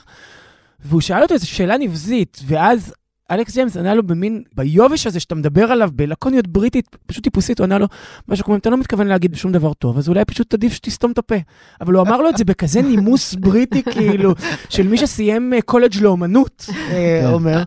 [0.85, 2.95] והוא שאל אותו איזו שאלה נבזית, ואז
[3.33, 7.65] אלכס ג'יימס ענה לו במין, ביובש הזה שאתה מדבר עליו, בלקוניות בריטית, פשוט טיפוסית, הוא
[7.65, 7.87] ענה לו
[8.29, 11.13] משהו כמו, אם אתה לא מתכוון להגיד שום דבר טוב, אז אולי פשוט עדיף שתסתום
[11.13, 11.35] את הפה.
[11.81, 14.35] אבל הוא אמר לו את זה בכזה נימוס בריטי, כאילו,
[14.69, 17.33] של מי שסיים אה, קולג' לאומנות, אה, כן.
[17.33, 17.63] אומר.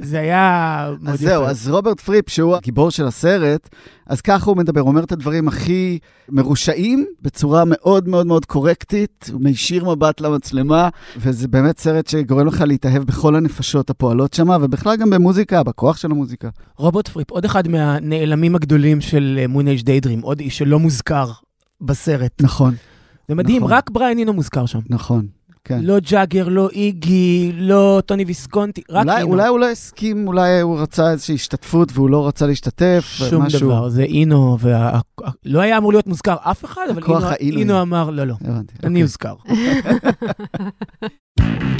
[0.00, 1.20] זה היה אז.
[1.20, 3.68] זהו, אז רוברט פריפ, שהוא הגיבור של הסרט,
[4.08, 9.30] אז ככה הוא מדבר, הוא אומר את הדברים הכי מרושעים, בצורה מאוד מאוד מאוד קורקטית,
[9.32, 14.96] הוא מישיר מבט למצלמה, וזה באמת סרט שגורם לך להתאהב בכל הנפשות הפועלות שם, ובכלל
[14.96, 16.48] גם במוזיקה, בכוח של המוזיקה.
[16.76, 21.30] רוברט פריפ, עוד אחד מהנעלמים הגדולים של Moonage Daydream, עוד איש שלא מוזכר
[21.80, 22.42] בסרט.
[22.42, 22.74] נכון,
[23.28, 23.72] זה מדהים, נכון.
[23.72, 24.80] רק בריאן אינו מוזכר שם.
[24.88, 25.37] נכון.
[25.68, 25.80] כן.
[25.82, 29.30] לא ג'אגר, לא איגי, לא טוני ויסקונטי, רק אולי, אינו.
[29.30, 33.00] אולי הוא לא הסכים, אולי הוא רצה איזושהי השתתפות והוא לא רצה להשתתף.
[33.00, 33.68] שום משהו.
[33.68, 35.00] דבר, זה אינו, וה...
[35.44, 37.02] לא היה אמור להיות מוזכר אף אחד, אבל
[37.40, 37.58] אינו.
[37.58, 38.74] אינו אמר, לא, לא, הבנתי.
[38.84, 39.02] אני אוקיי.
[39.02, 39.34] אוזכר.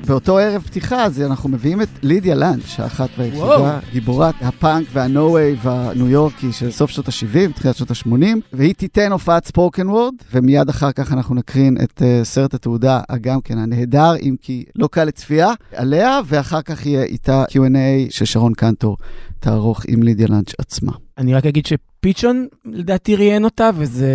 [0.07, 3.09] באותו ערב פתיחה, אז אנחנו מביאים את לידיה לנץ', האחת.
[3.19, 8.27] והיחידה, גיבורת הפאנק וה no wave הניו יורקי של סוף שנות ה-70, תחילת שנות ה-80,
[8.53, 13.41] והיא תיתן הופעת spoken word, ומיד אחר כך אנחנו נקרין את אה, סרט התעודה, גם
[13.41, 18.97] כן הנהדר, אם כי לא קל לצפייה, עליה, ואחר כך יהיה איתה Q&A ששרון קנטור
[19.41, 20.93] תערוך עם לידיה לנץ' עצמה.
[21.19, 24.09] אני רק אגיד שפיצ'ון, לדעתי, ראיין אותה, וזה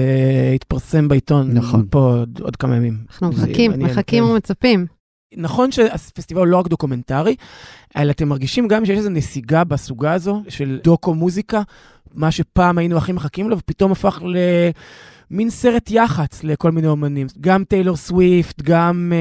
[0.56, 1.52] התפרסם בעיתון.
[1.52, 1.86] נכון.
[1.90, 2.98] פה עוד, עוד כמה ימים.
[3.10, 4.30] אנחנו מחכים, מחכים כן.
[4.30, 4.99] ומצפים.
[5.38, 7.36] נכון שהפסטיבל הוא לא רק דוקומנטרי,
[7.98, 11.62] אלא אתם מרגישים גם שיש איזו נסיגה בסוגה הזו של דוקו מוזיקה,
[12.14, 14.22] מה שפעם היינו הכי מחכים לו, ופתאום הפך
[15.32, 17.28] למין סרט יח"צ לכל מיני אומנים.
[17.42, 19.14] גם טיילור סוויפט, גם...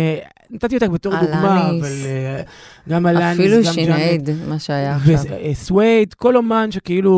[0.51, 1.85] אה, נתתי אותה בתור דוגמה, אלניס.
[1.85, 2.43] אבל אה,
[2.89, 5.15] גם אלניס, אפילו גם שינאיד, מה שהיה עכשיו.
[5.51, 7.13] וסווייד, כל אומן שכאילו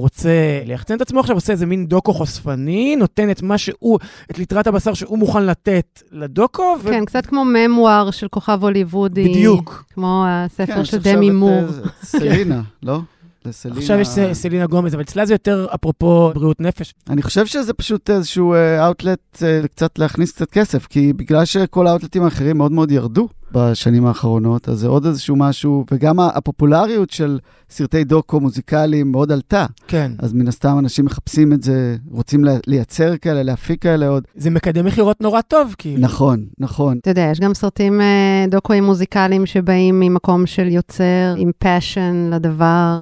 [0.00, 0.30] רוצה
[0.66, 3.98] ליחצן את עצמו עכשיו, עושה איזה מין דוקו חושפני, נותן את מה שהוא,
[4.30, 6.88] את ליטרת הבשר שהוא מוכן לתת לדוקו, ו...
[6.90, 9.28] כן, קצת כמו ממואר של כוכב הוליוודי.
[9.28, 9.84] בדיוק.
[9.94, 11.50] כמו הספר כן, של דמי מור.
[11.50, 13.00] אה, סלינה, לא?
[13.48, 13.78] לסלינה.
[13.78, 16.94] עכשיו יש סלינה גומז, אבל אצלה זה יותר אפרופו בריאות נפש.
[17.10, 22.58] אני חושב שזה פשוט איזשהו אאוטלט קצת להכניס קצת כסף, כי בגלל שכל האאוטלטים האחרים
[22.58, 27.38] מאוד מאוד ירדו בשנים האחרונות, אז זה עוד איזשהו משהו, וגם הפופולריות של
[27.70, 29.66] סרטי דוקו מוזיקליים מאוד עלתה.
[29.88, 30.12] כן.
[30.18, 34.24] אז מן הסתם אנשים מחפשים את זה, רוצים לייצר כאלה, להפיק כאלה עוד.
[34.34, 36.00] זה מקדם מכירות נורא טוב, כאילו.
[36.00, 36.98] נכון, נכון.
[37.00, 42.98] אתה יודע, יש גם סרטים אה, דוקואים מוזיקליים שבאים ממקום של יוצר, עם passion לדבר.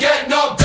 [0.00, 0.59] יש את,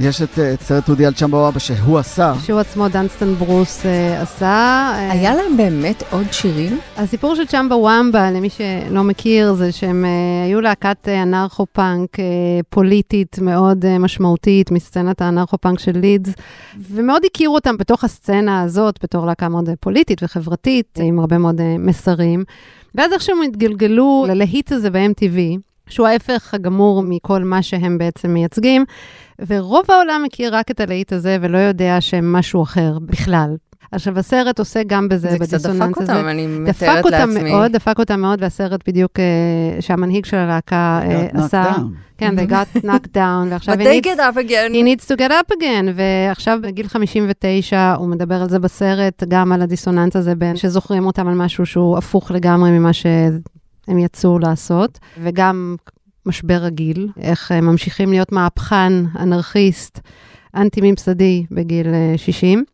[0.00, 2.34] אה, את סרט אודי על צ'מבה וומבה שהוא עשה.
[2.44, 4.46] שהוא עצמו דנסטון ברוס אה, עשה.
[4.46, 6.78] אה, היה להם באמת עוד שירים?
[6.96, 12.24] הסיפור של צ'מבה וומבה, למי שלא מכיר, זה שהם אה, היו להקת אה, אנרכו-פאנק אה,
[12.70, 16.32] פוליטית מאוד אה, משמעותית מסצנת האנרכו-פאנק של לידס,
[16.90, 21.76] ומאוד הכירו אותם בתוך הסצנה הזאת, בתור להקה מאוד פוליטית וחברתית, עם הרבה מאוד אה,
[21.78, 22.44] מסרים.
[22.94, 28.84] ואז איכשהו הם התגלגלו ללהיט הזה ב-MTV, שהוא ההפך הגמור מכל מה שהם בעצם מייצגים,
[29.46, 33.56] ורוב העולם מכיר רק את הלהיט הזה ולא יודע שהם משהו אחר בכלל.
[33.92, 36.12] עכשיו, הסרט עושה גם בזה, זה קצת בדיסוננס דפק הזה.
[36.16, 37.50] אותם, אני דפק מתארת אותם לעצמי.
[37.52, 39.24] מאוד, דפק אותם מאוד, והסרט בדיוק, אה,
[39.80, 41.00] שהמנהיג של הלהקה
[41.32, 41.72] knocked עשה.
[42.18, 44.72] כן, they got knocked down, ועכשיו But he they needs- get up again.
[44.72, 49.52] he needs to get up again, ועכשיו בגיל 59, הוא מדבר על זה בסרט, גם
[49.52, 52.90] על הדיסוננס הזה בין שזוכרים אותם על משהו שהוא הפוך לגמרי ממה
[53.86, 55.76] שהם יצאו לעשות, וגם
[56.26, 60.00] משבר הגיל, איך הם ממשיכים להיות מהפכן, אנרכיסט,
[60.56, 62.64] אנטי-ממסדי בגיל אה, 60.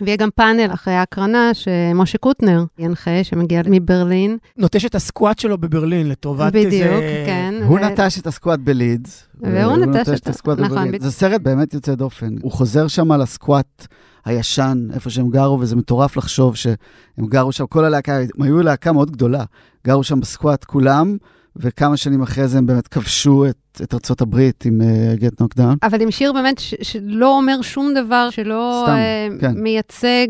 [0.00, 4.38] ויהיה גם פאנל אחרי ההקרנה שמשה קוטנר ינחה, שמגיע מברלין.
[4.56, 7.22] נוטש את הסקואט שלו בברלין לטובת בדיוק, איזה...
[7.26, 7.54] כן.
[7.66, 9.26] הוא ו- נטש את הסקואט בלידס.
[9.40, 10.88] והוא נטש את- הסקואט נכון, בברלין.
[10.88, 11.02] בדיוק.
[11.04, 12.34] זה סרט באמת יוצא דופן.
[12.42, 13.86] הוא חוזר שם על הסקואט
[14.24, 16.74] הישן, איפה שהם גרו, וזה מטורף לחשוב שהם
[17.20, 19.44] גרו שם, כל הלהקה, הם היו להקה מאוד גדולה.
[19.86, 21.16] גרו שם בסקואט כולם,
[21.56, 25.58] וכמה שנים אחרי זה הם באמת כבשו את, את ארצות הברית עם uh, Get Knocked
[25.58, 25.76] Down.
[25.82, 28.96] אבל עם שיר באמת ש- שלא אומר שום דבר, שלא סתם,
[29.36, 29.52] uh, כן.
[29.62, 30.26] מייצג,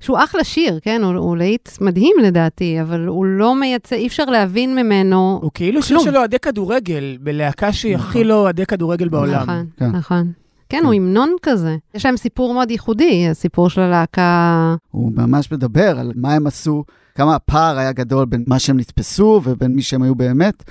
[0.00, 1.02] שהוא אחלה שיר, כן?
[1.02, 5.38] הוא, הוא להיט מדהים לדעתי, אבל הוא לא מייצג, אי אפשר להבין ממנו.
[5.42, 6.08] הוא כאילו שיר כלום.
[6.10, 9.42] של אוהדי כדורגל, בלהקה שהיא הכי לא אוהדי כדורגל בעולם.
[9.42, 9.90] נכון, כן.
[9.90, 10.32] נכון.
[10.72, 11.76] כן, הוא המנון כזה.
[11.94, 14.74] יש להם סיפור מאוד ייחודי, הסיפור של הלהקה.
[14.90, 19.40] הוא ממש מדבר על מה הם עשו, כמה הפער היה גדול בין מה שהם נתפסו
[19.44, 20.62] ובין מי שהם היו באמת,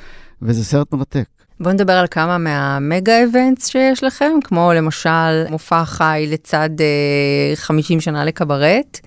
[0.41, 1.25] וזה סרט מרתק.
[1.59, 8.01] בואו נדבר על כמה מהמגה אבנטס שיש לכם, כמו למשל מופע חי לצד אה, 50
[8.01, 8.99] שנה לקברט,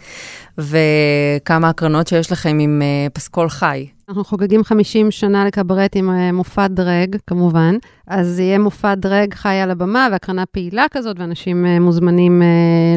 [0.58, 3.86] וכמה הקרנות שיש לכם עם אה, פסקול חי.
[4.08, 7.76] אנחנו חוגגים 50 שנה לקברט עם אה, מופע דרג, כמובן.
[8.06, 12.46] אז יהיה מופע דרג חי על הבמה והקרנה פעילה כזאת, ואנשים אה, מוזמנים אה,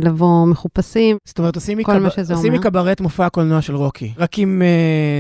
[0.02, 1.18] לבוא מחופשים.
[1.26, 1.56] זאת אומרת,
[2.34, 2.54] עושים.
[2.54, 4.62] מקברט מופע הקולנוע של רוקי, רק עם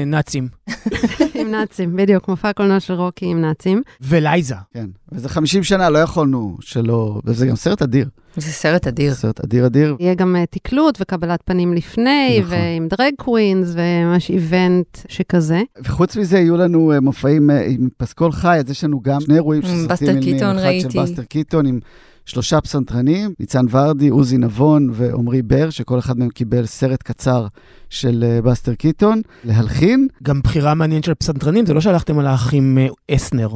[0.05, 0.47] נאצים.
[1.39, 3.81] עם נאצים, בדיוק, מופע קולנוע של רוקי עם נאצים.
[4.01, 4.55] ולייזה.
[4.73, 8.09] כן, וזה 50 שנה, לא יכולנו שלא, וזה גם סרט אדיר.
[8.37, 9.13] זה סרט אדיר.
[9.13, 9.95] סרט אדיר אדיר.
[9.99, 12.51] יהיה גם אה, תקלוט וקבלת פנים לפני, נכון.
[12.51, 15.61] ועם drag queens, וממש event שכזה.
[15.83, 19.35] וחוץ מזה, יהיו לנו אה, מופעים אה, עם פסקול חי, אז יש לנו גם שני
[19.35, 20.89] אירועים עם של בסטר סרטים אילמים, קיטון אחד ראיתי.
[20.91, 21.79] של בסטר קיטון עם
[22.25, 27.47] שלושה פסנתרנים, ניצן ורדי, עוזי נבון ועמרי בר, שכל אחד מהם קיבל סרט קצר
[27.89, 30.07] של בסטר קיטון, להלחין.
[30.23, 32.77] גם בחירה מעניינת של פסנתרנים, זה לא שהלכתם על האחים
[33.11, 33.49] אסנר.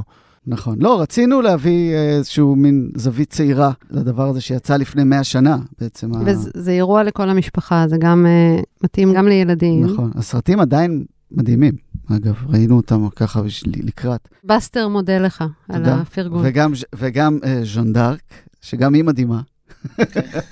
[0.47, 0.75] נכון.
[0.81, 6.13] לא, רצינו להביא אה, איזשהו מין זווית צעירה לדבר הזה שיצא לפני 100 שנה, בעצם.
[6.15, 9.85] ה- וזה אירוע לכל המשפחה, זה גם אה, מתאים גם לילדים.
[9.85, 10.11] נכון.
[10.15, 11.73] הסרטים עדיין מדהימים.
[12.11, 14.27] אגב, ראינו אותם ככה בשביל- לקראת.
[14.43, 15.85] בסטר מודה לך על.
[15.85, 16.41] הפרגון.
[16.45, 18.19] וגם, וגם אה, ז'ון דארק,
[18.61, 19.41] שגם היא מדהימה.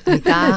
[0.05, 0.47] הייתה.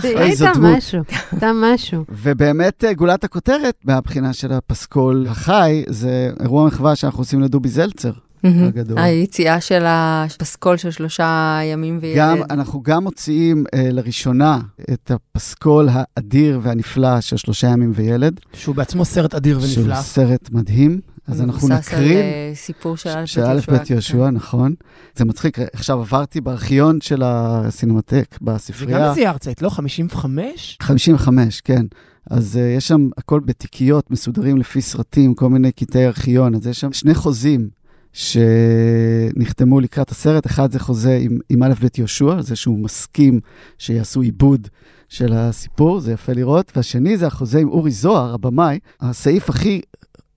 [0.60, 1.00] משהו,
[1.32, 2.04] הייתה משהו.
[2.22, 8.12] ובאמת גולת הכותרת מהבחינה של הפסקול החי, זה אירוע מחווה שאנחנו עושים לדובי זלצר
[8.42, 8.64] מהמם.
[8.64, 8.98] הגדול.
[8.98, 12.18] היציאה של הפסקול של שלושה ימים וילד.
[12.18, 14.60] גם, אנחנו גם מוציאים אה, לראשונה
[14.92, 20.02] את הפסקול האדיר והנפלא של שלושה ימים וילד, שהוא בעצמו סרט אדיר שהוא ונפלא.
[20.02, 21.00] סרט מדהים.
[21.28, 23.72] אז אנחנו מבוסס על, אה, סיפור של א' של בית יהושע.
[23.72, 24.74] בית יהושע, נכון.
[25.16, 29.10] זה מצחיק, עכשיו עברתי בארכיון של הסינמטק, בספרייה.
[29.10, 29.68] איזה ארצית, לא?
[29.68, 30.78] 55?
[30.82, 31.86] 55, כן.
[32.30, 36.54] אז uh, יש שם הכל בתיקיות, מסודרים לפי סרטים, כל מיני קטעי ארכיון.
[36.54, 37.68] אז יש שם שני חוזים
[38.12, 40.46] שנחתמו לקראת הסרט.
[40.46, 43.40] אחד זה חוזה עם, עם א' ב' יהושע, זה שהוא מסכים
[43.78, 44.68] שיעשו עיבוד
[45.08, 46.72] של הסיפור, זה יפה לראות.
[46.76, 48.78] והשני זה החוזה עם אורי זוהר, הבמאי.
[49.00, 49.80] הסעיף הכי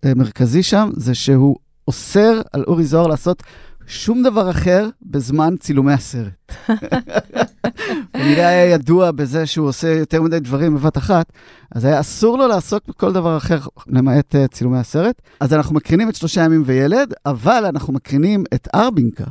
[0.06, 1.56] uh, מרכזי שם זה שהוא
[1.88, 3.44] אוסר על אורי זוהר לעשות
[3.88, 6.52] שום דבר אחר בזמן צילומי הסרט.
[8.13, 11.32] כנראה היה ידוע בזה שהוא עושה יותר מדי דברים בבת אחת,
[11.71, 15.21] אז היה אסור לו לעסוק בכל דבר אחר, למעט uh, צילומי הסרט.
[15.39, 19.26] אז אנחנו מקרינים את שלושה ימים וילד, אבל אנחנו מקרינים את ארבינקה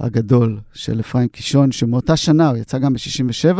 [0.00, 3.58] הגדול של אפרים קישון, שמאותה שנה, הוא יצא גם ב-67,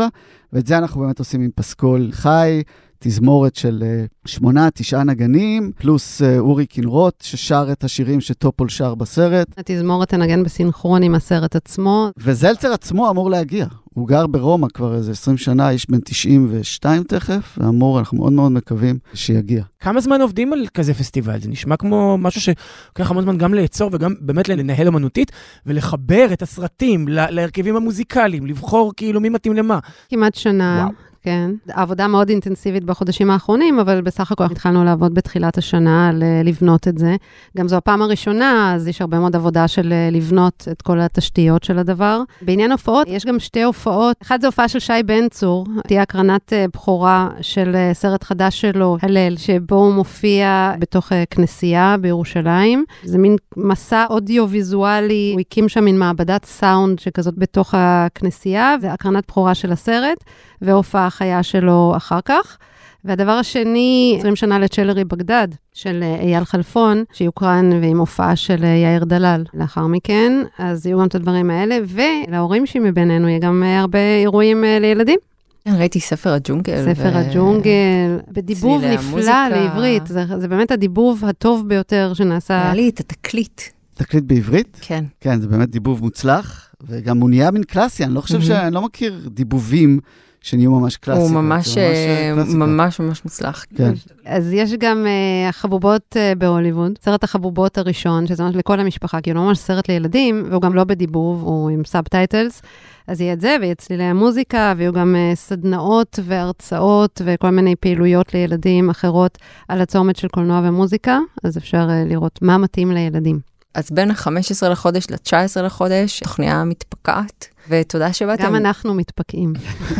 [0.53, 2.61] ואת זה אנחנו באמת עושים עם פסקול חי,
[3.07, 8.95] תזמורת של uh, שמונה, תשעה נגנים, פלוס uh, אורי קינרוט, ששר את השירים שטופול שר
[8.95, 9.47] בסרט.
[9.57, 12.09] התזמורת תנגן בסינכרון עם הסרט עצמו.
[12.17, 13.65] וזלצר עצמו אמור להגיע.
[13.93, 18.51] הוא גר ברומא כבר איזה 20 שנה, איש בן 92 תכף, ואמור, אנחנו מאוד מאוד
[18.51, 19.63] מקווים שיגיע.
[19.79, 21.41] כמה זמן עובדים על כזה פסטיבל?
[21.41, 25.31] זה נשמע כמו משהו שלוקח המון זמן גם לעצור וגם באמת לנהל אמנותית
[25.65, 29.79] ולחבר את הסרטים לה- להרכבים המוזיקליים, לבחור כאילו מי מתאים למה.
[30.09, 30.85] כמעט שנה.
[30.85, 31.12] וואו.
[31.23, 31.51] כן.
[31.67, 36.97] עבודה מאוד אינטנסיבית בחודשים האחרונים, אבל בסך הכל התחלנו לעבוד בתחילת השנה אה, לבנות את
[36.97, 37.15] זה.
[37.57, 41.63] גם זו הפעם הראשונה, אז יש הרבה מאוד עבודה של אה, לבנות את כל התשתיות
[41.63, 42.21] של הדבר.
[42.41, 44.15] בעניין הופעות, יש גם שתי הופעות.
[44.23, 48.97] אחת זו הופעה של שי בן צור, תהיה הקרנת אה, בכורה של סרט חדש שלו,
[49.01, 52.85] הלל, שבו הוא מופיע בתוך כנסייה בירושלים.
[53.03, 59.55] זה מין מסע אודיו-ויזואלי, הוא הקים שם מין מעבדת סאונד שכזאת בתוך הכנסייה, והקרנת בכורה
[59.55, 60.23] של הסרט.
[60.63, 62.57] והופעה חיה שלו אחר כך.
[63.05, 68.67] והדבר השני, 20 שנה לצ'לרי בגדד, של אה, אייל חלפון, שיוקרן ועם הופעה של אה,
[68.69, 73.79] יאיר דלל לאחר מכן, אז יהיו גם את הדברים האלה, ולהורים שמבינינו יהיה גם אה,
[73.79, 75.19] הרבה אירועים לילדים.
[75.65, 76.93] כן, ראיתי ספר הג'ונגל.
[76.93, 79.49] ספר ו- הג'ונגל, בדיבוב נפלא המוזיקה.
[79.49, 82.61] לעברית, זה, זה באמת הדיבוב הטוב ביותר שנעשה.
[82.63, 83.61] היה לי את התקליט.
[83.93, 84.77] תקליט בעברית?
[84.81, 85.05] כן.
[85.21, 88.45] כן, זה באמת דיבוב מוצלח, וגם הוא נהיה מין קלאסי, אני לא חושב מהמם.
[88.45, 89.99] שאני לא מכיר דיבובים
[90.43, 91.31] שנהיו ממש קלאסיקות.
[91.31, 92.57] הוא ממש, זה אה, קלאסיקה.
[92.57, 93.65] ממש ממש מוצלח.
[93.75, 93.93] כן.
[94.25, 99.31] אז יש גם אה, חבובות אה, בהוליווד, סרט החבובות הראשון, שזה ממש לכל המשפחה, כי
[99.31, 102.61] הוא לא ממש סרט לילדים, והוא גם לא בדיבוב, הוא עם subtitles.
[103.07, 108.33] אז יהיה את זה, ויהיה צלילי המוזיקה, ויהיו גם אה, סדנאות והרצאות וכל מיני פעילויות
[108.33, 113.52] לילדים אחרות על הצומת של קולנוע ומוזיקה, אז אפשר אה, לראות מה מתאים לילדים.
[113.73, 118.43] אז בין ה-15 לחודש ל-19 לחודש, תוכניה מתפקעת, ותודה שבאתם.
[118.43, 119.53] גם אנחנו מתפקעים.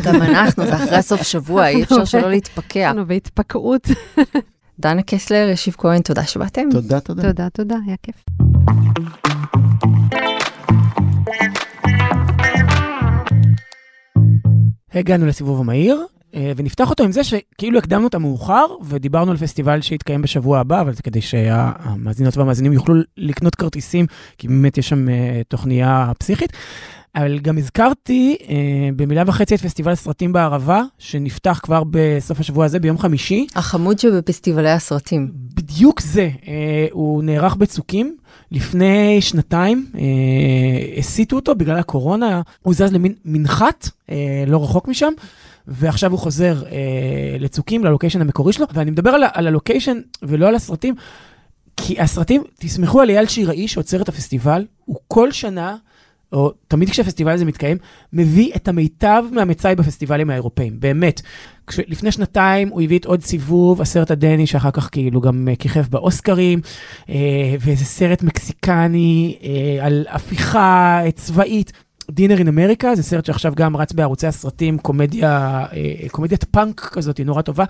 [0.03, 2.87] גם אנחנו, זה אחרי הסוף שבוע, אי אפשר שלא להתפקע.
[2.87, 3.87] אנחנו בהתפקעות.
[4.79, 6.69] דנה קסלר, ישיב כהן, תודה שבאתם.
[6.71, 7.21] תודה, תודה.
[7.21, 8.15] תודה, תודה, היה כיף.
[14.93, 16.05] הגענו לסיבוב המהיר,
[16.55, 20.93] ונפתח אותו עם זה שכאילו הקדמנו את המאוחר, ודיברנו על פסטיבל שיתקיים בשבוע הבא, אבל
[20.93, 24.05] זה כדי שהמאזינות והמאזינים יוכלו לקנות כרטיסים,
[24.37, 26.53] כי באמת יש שם אה, תוכניה פסיכית.
[27.15, 28.55] אבל גם הזכרתי אה,
[28.95, 33.47] במילה וחצי את פסטיבל הסרטים בערבה, שנפתח כבר בסוף השבוע הזה, ביום חמישי.
[33.55, 35.31] החמוד שבפסטיבלי הסרטים.
[35.33, 38.17] בדיוק זה, אה, הוא נערך בצוקים.
[38.51, 40.01] לפני שנתיים אה,
[40.97, 45.11] הסיטו אותו בגלל הקורונה, הוא זז למין מנחת, אה, לא רחוק משם,
[45.67, 50.55] ועכשיו הוא חוזר אה, לצוקים, ללוקיישן המקורי שלו, ואני מדבר על, על הלוקיישן ולא על
[50.55, 50.95] הסרטים,
[51.77, 55.75] כי הסרטים, תסמכו על אייל שיראי שעוצר את הפסטיבל, הוא כל שנה
[56.33, 57.77] או תמיד כשהפסטיבל הזה מתקיים,
[58.13, 61.21] מביא את המיטב מהמצאי בפסטיבלים האירופאים, באמת.
[61.67, 65.55] כש, לפני שנתיים הוא הביא את עוד סיבוב, הסרט הדני, שאחר כך כאילו גם אה,
[65.55, 66.61] כיכב באוסקרים,
[67.09, 71.71] אה, ואיזה סרט מקסיקני אה, על הפיכה צבאית.
[72.11, 77.19] דינר אין אמריקה, זה סרט שעכשיו גם רץ בערוצי הסרטים, קומדיה, אה, קומדיית פאנק כזאת,
[77.19, 77.63] נורא טובה.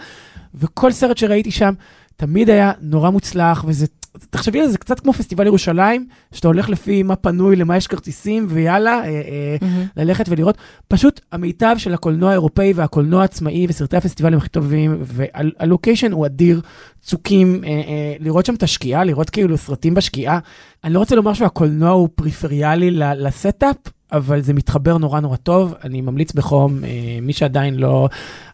[0.55, 1.73] וכל סרט שראיתי שם
[2.15, 3.85] תמיד היה נורא מוצלח, וזה,
[4.29, 7.87] תחשבי על זה, זה קצת כמו פסטיבל ירושלים, שאתה הולך לפי מה פנוי, למה יש
[7.87, 9.87] כרטיסים, ויאללה, אה, אה, Mm-hmm.
[9.97, 10.57] ללכת ולראות.
[10.87, 16.61] פשוט המיטב של הקולנוע האירופאי והקולנוע העצמאי וסרטי הפסטיבלים הכי טובים, והלוקיישן הוא אדיר,
[17.01, 20.39] צוקים, אה, אה, לראות שם את השקיעה, לראות כאילו סרטים בשקיעה.
[20.83, 23.75] אני לא רוצה לומר שהקולנוע הוא פריפריאלי ל- לסטאפ,
[24.11, 26.89] אבל זה מתחבר נורא נורא טוב, אני ממליץ בחום, אה,
[27.21, 28.09] מי שעדיין לא...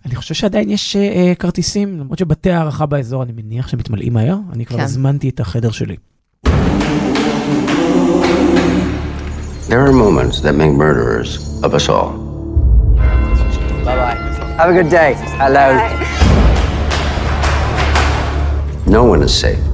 [0.06, 4.38] אני חושב שעדיין יש אה, אה, כרטיסים, למרות שבתי הערכה באזור, אני מניח שמתמלאים מהר,
[4.54, 4.84] אני כבר כן.
[4.84, 5.96] הזמנתי את החדר שלי.
[9.70, 11.32] There are moments that make murderers
[11.64, 12.10] of us all.
[13.86, 14.18] Bye bye.
[14.60, 15.12] Have a good day.
[15.44, 15.68] Hello.
[18.98, 19.69] No one is safe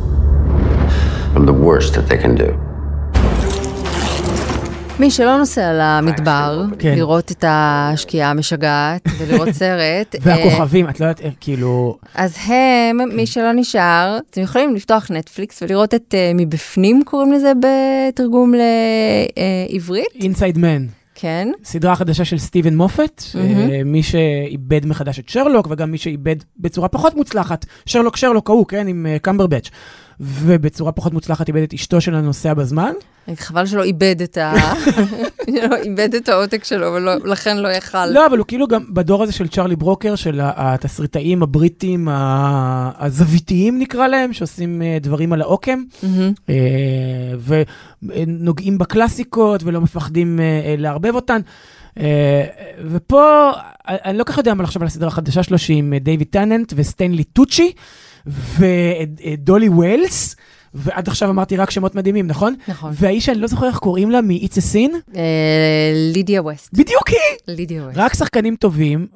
[1.36, 2.52] from the worst that they can do.
[5.00, 6.96] מי שלא נוסע למדבר, כן.
[6.96, 11.98] לראות את השקיעה המשגעת ולראות סרט, אה, והכוכבים, את לא יודעת, איך, כאילו...
[12.16, 17.52] אז הם, מי שלא נשאר, אתם יכולים לפתוח נטפליקס ולראות את אה, מבפנים, קוראים לזה
[17.60, 18.54] בתרגום
[19.70, 20.86] לעברית, אינסייד מן.
[21.16, 21.52] כן.
[21.64, 26.88] סדרה חדשה של סטיבן מופת, אה, מי שאיבד מחדש את שרלוק, וגם מי שאיבד בצורה
[26.88, 29.70] פחות מוצלחת, שרלוק שרלוק ההוא, כן, עם אה, קמברבץ',
[30.20, 32.92] ובצורה פחות מוצלחת איבד את אשתו של הנוסע בזמן.
[33.36, 34.54] חבל שלא איבד את ה...
[35.46, 38.06] שלא איבד את העותק שלו, ולכן לא יכל.
[38.06, 44.08] לא, אבל הוא כאילו גם בדור הזה של צ'רלי ברוקר, של התסריטאים הבריטים הזוויתיים נקרא
[44.08, 45.84] להם, שעושים אה, דברים על העוקם.
[46.50, 46.56] אה,
[48.04, 51.42] ונוגעים בקלאסיקות ולא מפחדים אה, לערבב אותן.
[52.86, 53.52] ופה,
[53.88, 56.74] אני לא כל כך יודע מה לחשוב על הסדרה החדשה שלו, שהיא עם דיוויד טננט
[56.76, 57.72] וסטיינלי טוצ'י
[58.28, 60.36] ודולי ווילס.
[60.78, 62.56] ועד עכשיו אמרתי רק שמות מדהימים, נכון?
[62.68, 62.92] נכון.
[62.96, 64.96] והאישה שאני לא זוכר איך קוראים לה, מ-It's a Sin?
[65.16, 65.22] אה,
[66.14, 66.70] לידיה ווסט.
[66.74, 67.18] בדיוק היא!
[67.48, 67.98] לידיה ווסט.
[67.98, 69.08] רק שחקנים טובים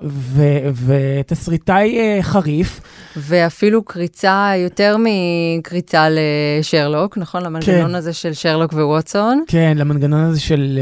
[0.85, 2.81] ותסריטאי אה, חריף.
[3.17, 7.43] ואפילו קריצה, יותר מקריצה לשרלוק, נכון?
[7.43, 9.43] למנגנון הזה של שרלוק וווטסון.
[9.47, 10.79] כן, למנגנון הזה של...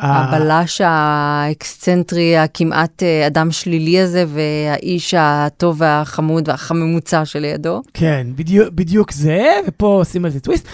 [0.00, 7.82] הבלש האקסצנטרי, הכמעט אה, אדם שלילי הזה, והאיש הטוב והחמוד והחממוצה שלידו.
[7.94, 10.66] כן, בדיוק, בדיוק זה, ופה עושים על זה טוויסט.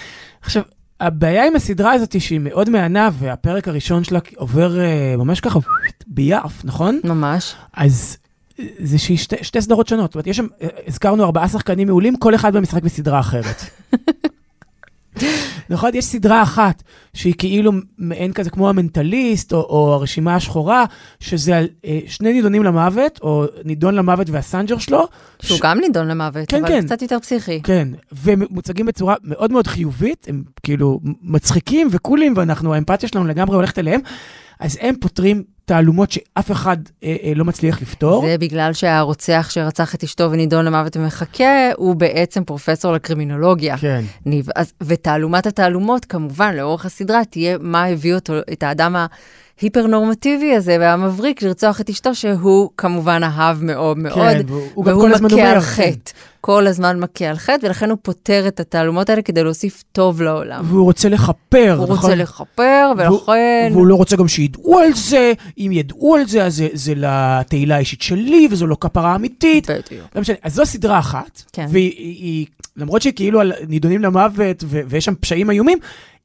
[0.42, 0.62] עכשיו,
[1.00, 5.58] הבעיה עם הסדרה הזאת היא שהיא מאוד מהנה, והפרק הראשון שלה עובר אה, ממש ככה
[6.06, 7.00] ביעף, נכון?
[7.04, 7.54] ממש.
[7.74, 8.16] אז
[8.60, 10.10] אה, זה שתי, שתי סדרות שונות.
[10.10, 10.46] זאת אומרת, יש שם,
[10.86, 13.62] הזכרנו ארבעה שחקנים מעולים, כל אחד מהם משחק בסדרה אחרת.
[15.70, 15.90] נכון?
[15.94, 16.82] יש סדרה אחת
[17.14, 20.84] שהיא כאילו מעין כזה כמו המנטליסט, או, או הרשימה השחורה,
[21.20, 25.08] שזה על אה, שני נידונים למוות, או נידון למוות והסנג'ר שלו.
[25.42, 26.86] שהוא גם נידון למוות, כן, אבל כן.
[26.86, 27.62] קצת יותר פסיכי.
[27.62, 33.78] כן, ומוצגים בצורה מאוד מאוד חיובית, הם כאילו מצחיקים וקולים, ואנחנו, האמפתיה שלנו לגמרי הולכת
[33.78, 34.00] אליהם,
[34.60, 38.26] אז הם פותרים תעלומות שאף אחד אה, אה, לא מצליח לפתור.
[38.26, 43.78] זה בגלל שהרוצח שרצח את אשתו ונידון למוות ומחכה, הוא בעצם פרופסור לקרימינולוגיה.
[43.78, 44.04] כן.
[44.26, 48.96] ניב, אז, ותעלומת התעלומות, כמובן, לאורך הסדרה, תהיה מה הביא אותו, את האדם
[49.62, 55.14] ההיפר-נורמטיבי הזה והמבריק לרצוח את אשתו, שהוא כמובן אהב מאוד מאוד, כן, והוא- והוא כל
[55.14, 55.66] הזמן מכה על כן.
[55.66, 56.12] חטא.
[56.40, 60.60] כל הזמן מכה על חטא, ולכן הוא פותר את התעלומות האלה כדי להוסיף טוב לעולם.
[60.64, 61.96] והוא רוצה לכפר, הוא נכון?
[61.96, 63.68] רוצה לכפר, ולכן...
[63.72, 67.76] והוא לא רוצה גם שידעו על זה, אם ידעו על זה, אז זה, זה לתהילה
[67.76, 69.70] האישית שלי, וזו לא כפרה אמיתית.
[69.70, 70.06] בדיוק.
[70.14, 71.66] לא משנה, אז זו סדרה אחת, כן.
[71.70, 75.78] והיא, היא, היא, למרות שהיא כאילו על נידונים למוות, ו, ויש שם פשעים איומים,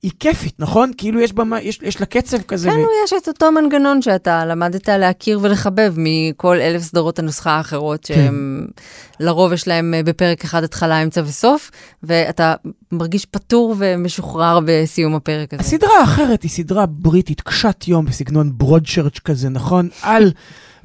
[0.03, 0.91] היא כיפית, נכון?
[0.97, 2.69] כאילו יש, בה, מה- יש, יש לה קצב כזה.
[2.69, 2.85] כן, ו...
[3.05, 8.13] יש את אותו מנגנון שאתה למדת להכיר ולחבב מכל אלף סדרות הנוסחה האחרות, כן.
[8.13, 8.67] שהם
[9.19, 11.71] לרוב יש להם אה, בפרק אחד התחלה, אמצע וסוף,
[12.03, 12.53] ואתה
[12.91, 15.61] מרגיש פטור ומשוחרר בסיום הפרק הזה.
[15.63, 19.89] הסדרה האחרת היא סדרה בריטית, קשת יום, בסגנון ברודשרץ' כזה, נכון?
[20.01, 20.31] על...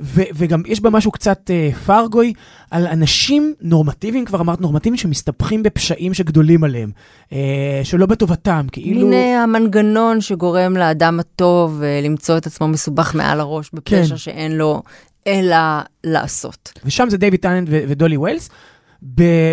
[0.00, 2.32] ו- וגם יש בה משהו קצת אה, פרגוי,
[2.70, 6.90] על אנשים נורמטיביים, כבר אמרת נורמטיביים, שמסתבכים בפשעים שגדולים עליהם,
[7.32, 9.06] אה, שלא בטובתם, כאילו...
[9.08, 14.16] מין אה, המנגנון שגורם לאדם הטוב אה, למצוא את עצמו מסובך מעל הראש בפשע כן.
[14.16, 14.82] שאין לו
[15.26, 15.56] אלא
[16.04, 16.72] לעשות.
[16.84, 18.50] ושם זה דיוויד טאננט ודולי ווילס,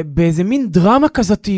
[0.06, 1.50] באיזה מין דרמה כזאת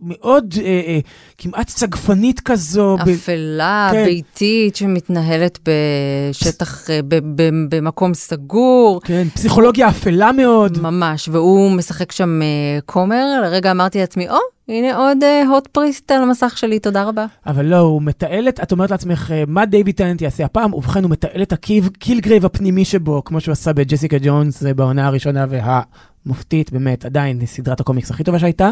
[0.00, 0.98] מאוד אה, אה,
[1.38, 2.96] כמעט סגפנית כזו.
[3.06, 4.04] ב- אפלה, כן.
[4.04, 9.00] ביתית, שמתנהלת בשטח, אה, ב- ב- במקום סגור.
[9.04, 10.78] כן, פסיכולוגיה אפלה מאוד.
[10.82, 12.46] ממש, והוא משחק שם אה,
[12.86, 14.36] כומר, לרגע אמרתי לעצמי, או,
[14.68, 15.18] הנה עוד
[15.48, 17.26] hot priest על המסך שלי, תודה רבה.
[17.46, 20.74] אבל לא, הוא מתעל את, את אומרת לעצמך, אה, מה דיוויד טננט יעשה הפעם?
[20.74, 25.06] ובכן, הוא מתעל את הקיב, קילגרייב הפנימי שבו, כמו שהוא עשה בג'סיקה ג'ונס אה, בעונה
[25.06, 28.70] הראשונה והמופתית, באמת, עדיין סדרת הקומיקס הכי טובה שהייתה.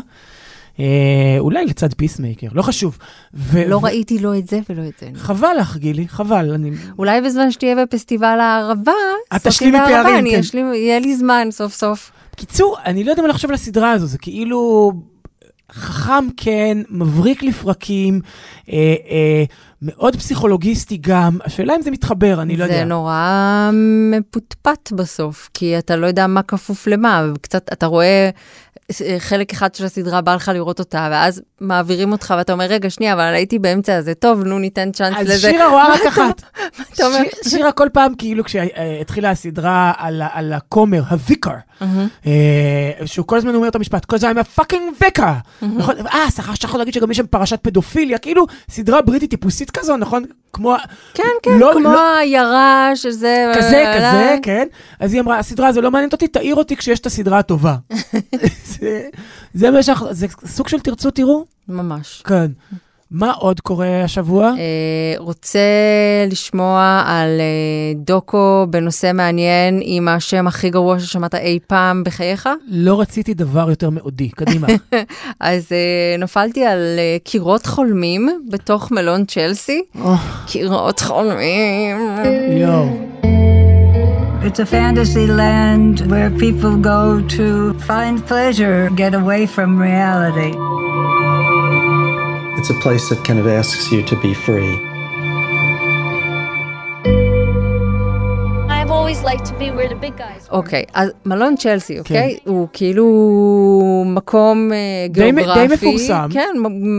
[0.81, 2.99] אה, אולי לצד פיסמייקר, לא חשוב.
[3.35, 5.07] ו- לא ו- ראיתי לא את זה ולא את זה.
[5.15, 6.51] חבל לך, גילי, חבל.
[6.55, 6.71] אני...
[6.99, 8.93] אולי בזמן שתהיה בפסטיבל הערבה,
[9.37, 10.39] את תשלימי פערים, כן.
[10.39, 12.11] אשלים, יהיה לי זמן סוף סוף.
[12.33, 14.93] בקיצור, אני לא יודע מה לחשוב על הסדרה הזו, זה כאילו
[15.73, 18.21] חכם כן, מבריק לפרקים,
[18.73, 19.45] אה, אה,
[19.83, 22.77] מאוד פסיכולוגיסטי גם, השאלה אם זה מתחבר, אני לא יודע.
[22.77, 23.71] זה נורא
[24.11, 28.31] מפוטפט בסוף, כי אתה לא יודע מה כפוף למה, וקצת, אתה רואה אה,
[29.19, 33.13] חלק אחד של הסדרה, בא לך לראות אותה, ואז מעבירים אותך, ואתה אומר, רגע, שנייה,
[33.13, 35.51] אבל הייתי באמצע, זה טוב, נו, ניתן צ'אנס אז לזה.
[35.51, 36.43] שירה רואה רק אחת.
[37.49, 39.93] שירה כל פעם, כאילו כשהתחילה הסדרה
[40.33, 41.51] על הכומר, הוויקר,
[42.27, 42.31] אה,
[43.05, 45.63] שהוא כל הזמן אומר את המשפט, כל הזמן I'm a fucking vicar.
[45.63, 45.95] נכון?
[46.07, 50.25] אה, סליחה, שכחתי להגיד שגם יש שם פרשת פדופיליה, כאילו סדרה בריטית טיפוסית כזו, נכון?
[50.53, 50.75] כמו...
[51.15, 53.53] כן, כן, לא- כמו לא- העיירה של זה.
[53.57, 54.67] כזה, אה, כזה, כן.
[55.01, 57.77] אז היא אמרה, הסדרה הזו לא מעניינת אותי, תעיר אותי כשיש את הסדרה הטובה.
[58.81, 59.09] זה-
[59.55, 61.45] זה שאנחנו, זה סוג של תרצו, תראו?
[61.69, 62.23] ממש.
[62.27, 62.47] כן.
[63.11, 64.45] מה עוד קורה השבוע?
[64.47, 64.55] אה,
[65.19, 65.59] רוצה
[66.31, 67.45] לשמוע על אה,
[67.97, 72.49] דוקו בנושא מעניין עם השם הכי גרוע ששמעת אי פעם בחייך?
[72.69, 74.67] לא רציתי דבר יותר מאודי, קדימה.
[75.41, 76.79] אז אה, נפלתי על
[77.25, 79.83] קירות חולמים בתוך מלון צ'לסי.
[80.47, 81.97] קירות חולמים.
[82.61, 83.06] יואו.
[84.47, 90.57] It's a fantasy land where people go to find pleasure, get away from reality.
[92.57, 94.96] It's a place that kind of asks you to be free.
[100.51, 102.37] אוקיי, אז מלון צ'לסי, אוקיי?
[102.45, 103.07] הוא כאילו
[104.07, 104.77] מקום אה,
[105.11, 105.75] די מ- די גיאוגרפי.
[105.87, 106.29] מפורסם.
[106.33, 106.49] כן,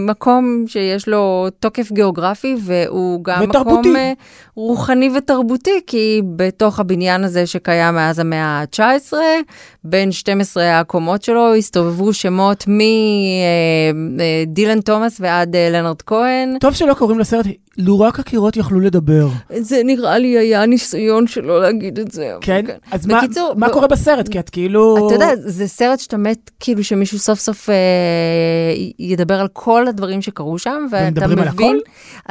[0.07, 3.41] מקום שיש לו תוקף גיאוגרפי, והוא גם.
[3.43, 4.13] מקום אה,
[4.55, 9.13] רוחני ותרבותי, כי בתוך הבניין הזה שקיים מאז המאה ה-19,
[9.83, 12.65] בין 12 הקומות שלו הסתובבו שמות
[13.95, 16.57] מדילן תומאס ועד אה, לנרד כהן.
[16.59, 17.45] טוב שלא קוראים לסרט,
[17.77, 19.27] לו רק הקירות יכלו לדבר.
[19.57, 22.16] זה נראה לי היה ניסיון שלא להגיד את זה.
[22.33, 22.65] אבל כן?
[22.91, 24.29] אז מה- בקיצור, מה ב- קורה בסרט?
[24.29, 25.07] כי את כאילו...
[25.07, 27.75] אתה יודע, זה סרט שאתה מת, כאילו שמישהו סוף סוף אה,
[28.99, 31.79] ידבר על כל הדברים שקרו שם, ואתה ומדברים על מבין,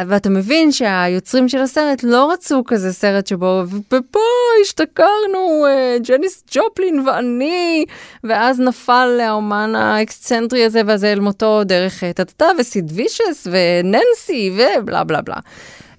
[0.06, 3.62] ואתה מבין שהיוצרים של הסרט לא רצו כזה סרט שבו,
[3.92, 4.18] ופה
[4.62, 7.84] השתכרנו, אה, ג'ניס ג'ופלין ואני,
[8.24, 15.04] ואז נפל האומן האקסצנטרי הזה והזה אל מותו דרך אה, טטטה וסיד וישס וננסי ובלה
[15.04, 15.36] בלה בלה.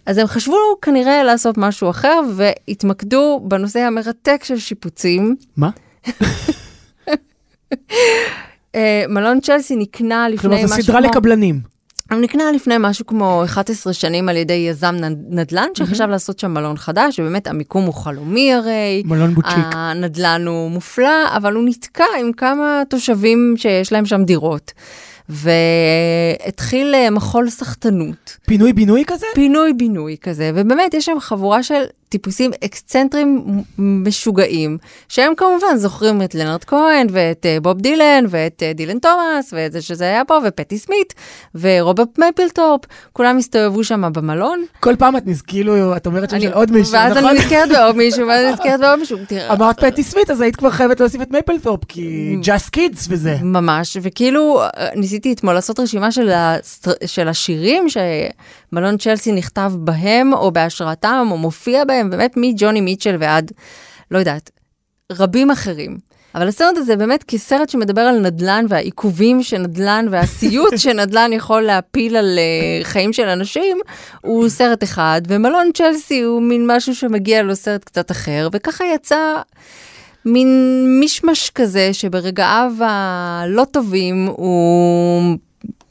[0.08, 5.36] אז הם חשבו כנראה לעשות משהו אחר והתמקדו בנושא המרתק של שיפוצים.
[5.58, 5.70] מה?
[8.76, 10.84] אה, מלון צ'לסי נקנה לפני כלומר, משהו זו כמו...
[10.84, 11.60] סדרה לקבלנים.
[12.12, 14.96] הוא נקנה לפני משהו כמו 11 שנים על ידי יזם
[15.30, 19.04] נדל"ן שחשב לעשות שם מלון חדש, ובאמת המיקום הוא חלומי הרי.
[19.06, 19.66] מלון בוצ'יק.
[19.72, 24.74] הנדל"ן הוא מופלא, אבל הוא נתקע עם כמה תושבים שיש להם שם דירות.
[25.30, 28.38] והתחיל אה, מחול סחטנות.
[28.46, 29.26] פינוי-בינוי כזה?
[29.34, 33.46] פינוי-בינוי כזה, ובאמת יש שם חבורה של טיפוסים אקסצנטרים
[33.78, 34.78] משוגעים,
[35.10, 39.72] שהם כמובן זוכרים את לאונרד כהן, ואת אה, בוב דילן, ואת אה, דילן תומאס, ואת
[39.72, 41.14] זה שזה היה פה, ופטי סמית,
[41.56, 42.82] ורוברט מייפלתורפ,
[43.14, 44.66] כולם הסתובבו שם במלון.
[44.80, 45.24] כל פעם את.
[45.48, 47.30] כאילו, את אומרת שם אני- של עוד מישהו, ואז נכון?
[47.30, 49.18] אני נזכרת בעוד מישהו, ואז אני נזכרת בעוד מישהו.
[49.28, 53.36] תראה, אמרת פטי סמית, אז היית כבר חייבת להוסיף את מייפלתורפ, כי Just Kids וזה.
[53.42, 56.92] ממש, וכאילו אה, ניסיתי אתמול לעשות רשימה של, הסטר...
[57.06, 63.52] של השירים שמלון צ'לסי נכתב בהם, או בהשראתם, או מופיע בהם, באמת מג'וני מיטשל ועד,
[64.12, 64.52] לא יודעת,
[65.12, 65.98] רבים אחרים.
[66.36, 72.40] אבל הסרט הזה באמת כסרט שמדבר על נדל"ן והעיכובים שנדל"ן והסיוט שנדל"ן יכול להפיל על
[72.40, 73.78] uh, חיים של אנשים,
[74.22, 79.36] הוא סרט אחד, ומלון צ'לסי הוא מין משהו שמגיע לו סרט קצת אחר, וככה יצא
[80.26, 80.50] מין
[81.00, 85.38] מישמש כזה שברגעיו הלא טובים הוא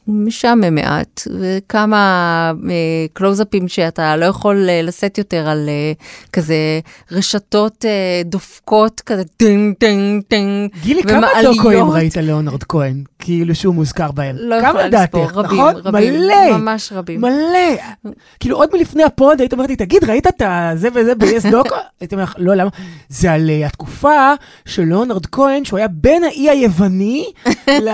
[0.07, 5.91] משעמם מעט, וכמה אה, קלוזאפים שאתה לא יכול אה, לשאת יותר על אה,
[6.33, 6.79] כזה
[7.11, 13.03] רשתות אה, דופקות, כזה טינג טינג טינג, גילי, כמה דוקואים ראית ליאונרד כהן?
[13.19, 14.35] כאילו שהוא מוזכר בהם.
[14.39, 15.75] לא יכולה לספור, רבים, נכון?
[15.75, 16.57] רבים, מלא.
[16.57, 17.21] ממש רבים.
[17.21, 18.11] מלא.
[18.39, 20.41] כאילו עוד מלפני הפוד היית אומרת לי, תגיד, ראית את
[20.75, 21.75] זה וזה ב-yes דוקו?
[21.99, 22.69] הייתי אומר לך, לא, למה?
[23.09, 24.33] זה על אה, התקופה
[24.65, 27.31] של ליאונרד כהן, שהוא היה בין האי היווני
[27.85, 27.89] ל...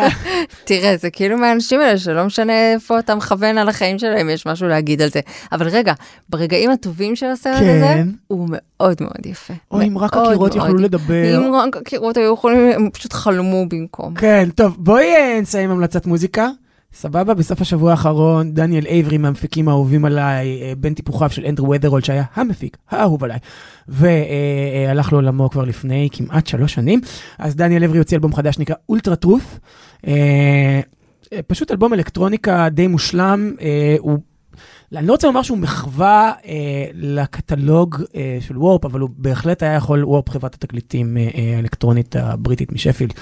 [0.63, 4.67] תראה, זה כאילו מהאנשים האלה שלא משנה איפה אתה מכוון על החיים שלהם, יש משהו
[4.67, 5.19] להגיד על זה.
[5.51, 5.93] אבל רגע,
[6.29, 7.81] ברגעים הטובים של הסרט כן.
[7.83, 9.53] הזה, הוא מאוד מאוד יפה.
[9.71, 10.67] או אם רק מאוד הקירות מאוד.
[10.67, 11.37] יכלו לדבר.
[11.37, 14.13] אם רק הקירות היו יכולים, הם פשוט חלמו במקום.
[14.13, 16.49] כן, טוב, בואי אה, נסיים המלצת מוזיקה.
[16.95, 22.05] סבבה, בסוף השבוע האחרון, דניאל אייברי מהמפיקים האהובים עליי, אה, בן טיפוחיו של אנדרו ודרולד,
[22.05, 23.39] שהיה המפיק האהוב עליי,
[23.87, 27.01] והלך לעולמו כבר לפני כמעט שלוש שנים.
[27.39, 29.43] אז דניאל אייברי הוציא אלבום חדש שנקרא אולטרה טרוס.
[31.47, 34.19] פשוט אלבום אלקטרוניקה די מושלם, אה, הוא...
[34.95, 39.73] אני לא רוצה לומר שהוא מחווה אה, לקטלוג אה, של וורפ, אבל הוא בהחלט היה
[39.73, 43.13] יכול, וורפ חברת התקליטים אה, אה, האלקטרונית הבריטית משפילד.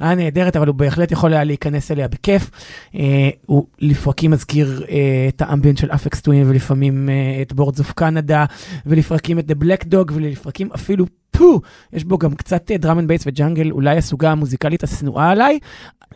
[0.00, 2.50] הנהדרת, אבל הוא בהחלט יכול היה להיכנס אליה בכיף.
[2.94, 7.92] אה, הוא לפרקים מזכיר אה, את האמביאנט של אפקס טווין, ולפעמים אה, את בורדס אוף
[7.92, 8.44] קנדה,
[8.86, 11.60] ולפרקים את The Black Dog, ולפרקים אפילו פו,
[11.92, 15.58] יש בו גם קצת drum and bass ו jungle, אולי הסוגה המוזיקלית השנואה עליי.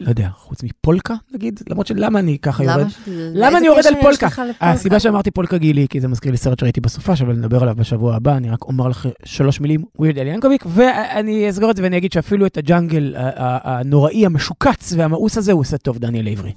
[0.01, 1.61] לא יודע, חוץ מפולקה נגיד?
[1.71, 2.91] למרות שלמה אני ככה למה יורד?
[3.35, 4.29] למה אני יורד על פולקה?
[4.61, 8.17] הסיבה שאמרתי פולקה גילי, כי זה מזכיר לי סרט שראיתי בסופה, אבל נדבר עליו בשבוע
[8.17, 11.97] הבא, אני רק אומר לך שלוש מילים, ווירד אל ינקוביק, ואני אסגור את זה ואני
[11.97, 16.53] אגיד שאפילו את הג'אנגל הנוראי, המשוקץ והמאוס הזה, הוא עושה טוב, דניאל עברי.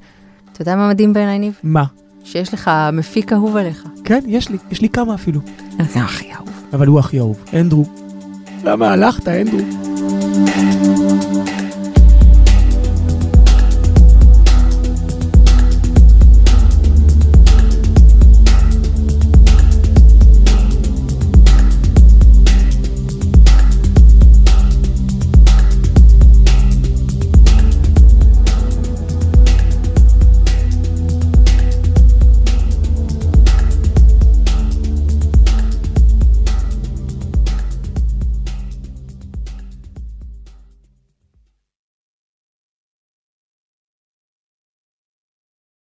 [0.53, 1.53] אתה יודע מה מדהים בעיניי, ניב?
[1.63, 1.83] מה?
[2.23, 3.83] שיש לך מפיק אהוב עליך.
[4.03, 5.41] כן, יש לי, יש לי כמה אפילו.
[5.93, 6.49] זה הכי אהוב.
[6.73, 7.43] אבל הוא הכי אהוב.
[7.53, 7.85] אנדרו.
[8.63, 9.59] למה הלכת, אנדרו?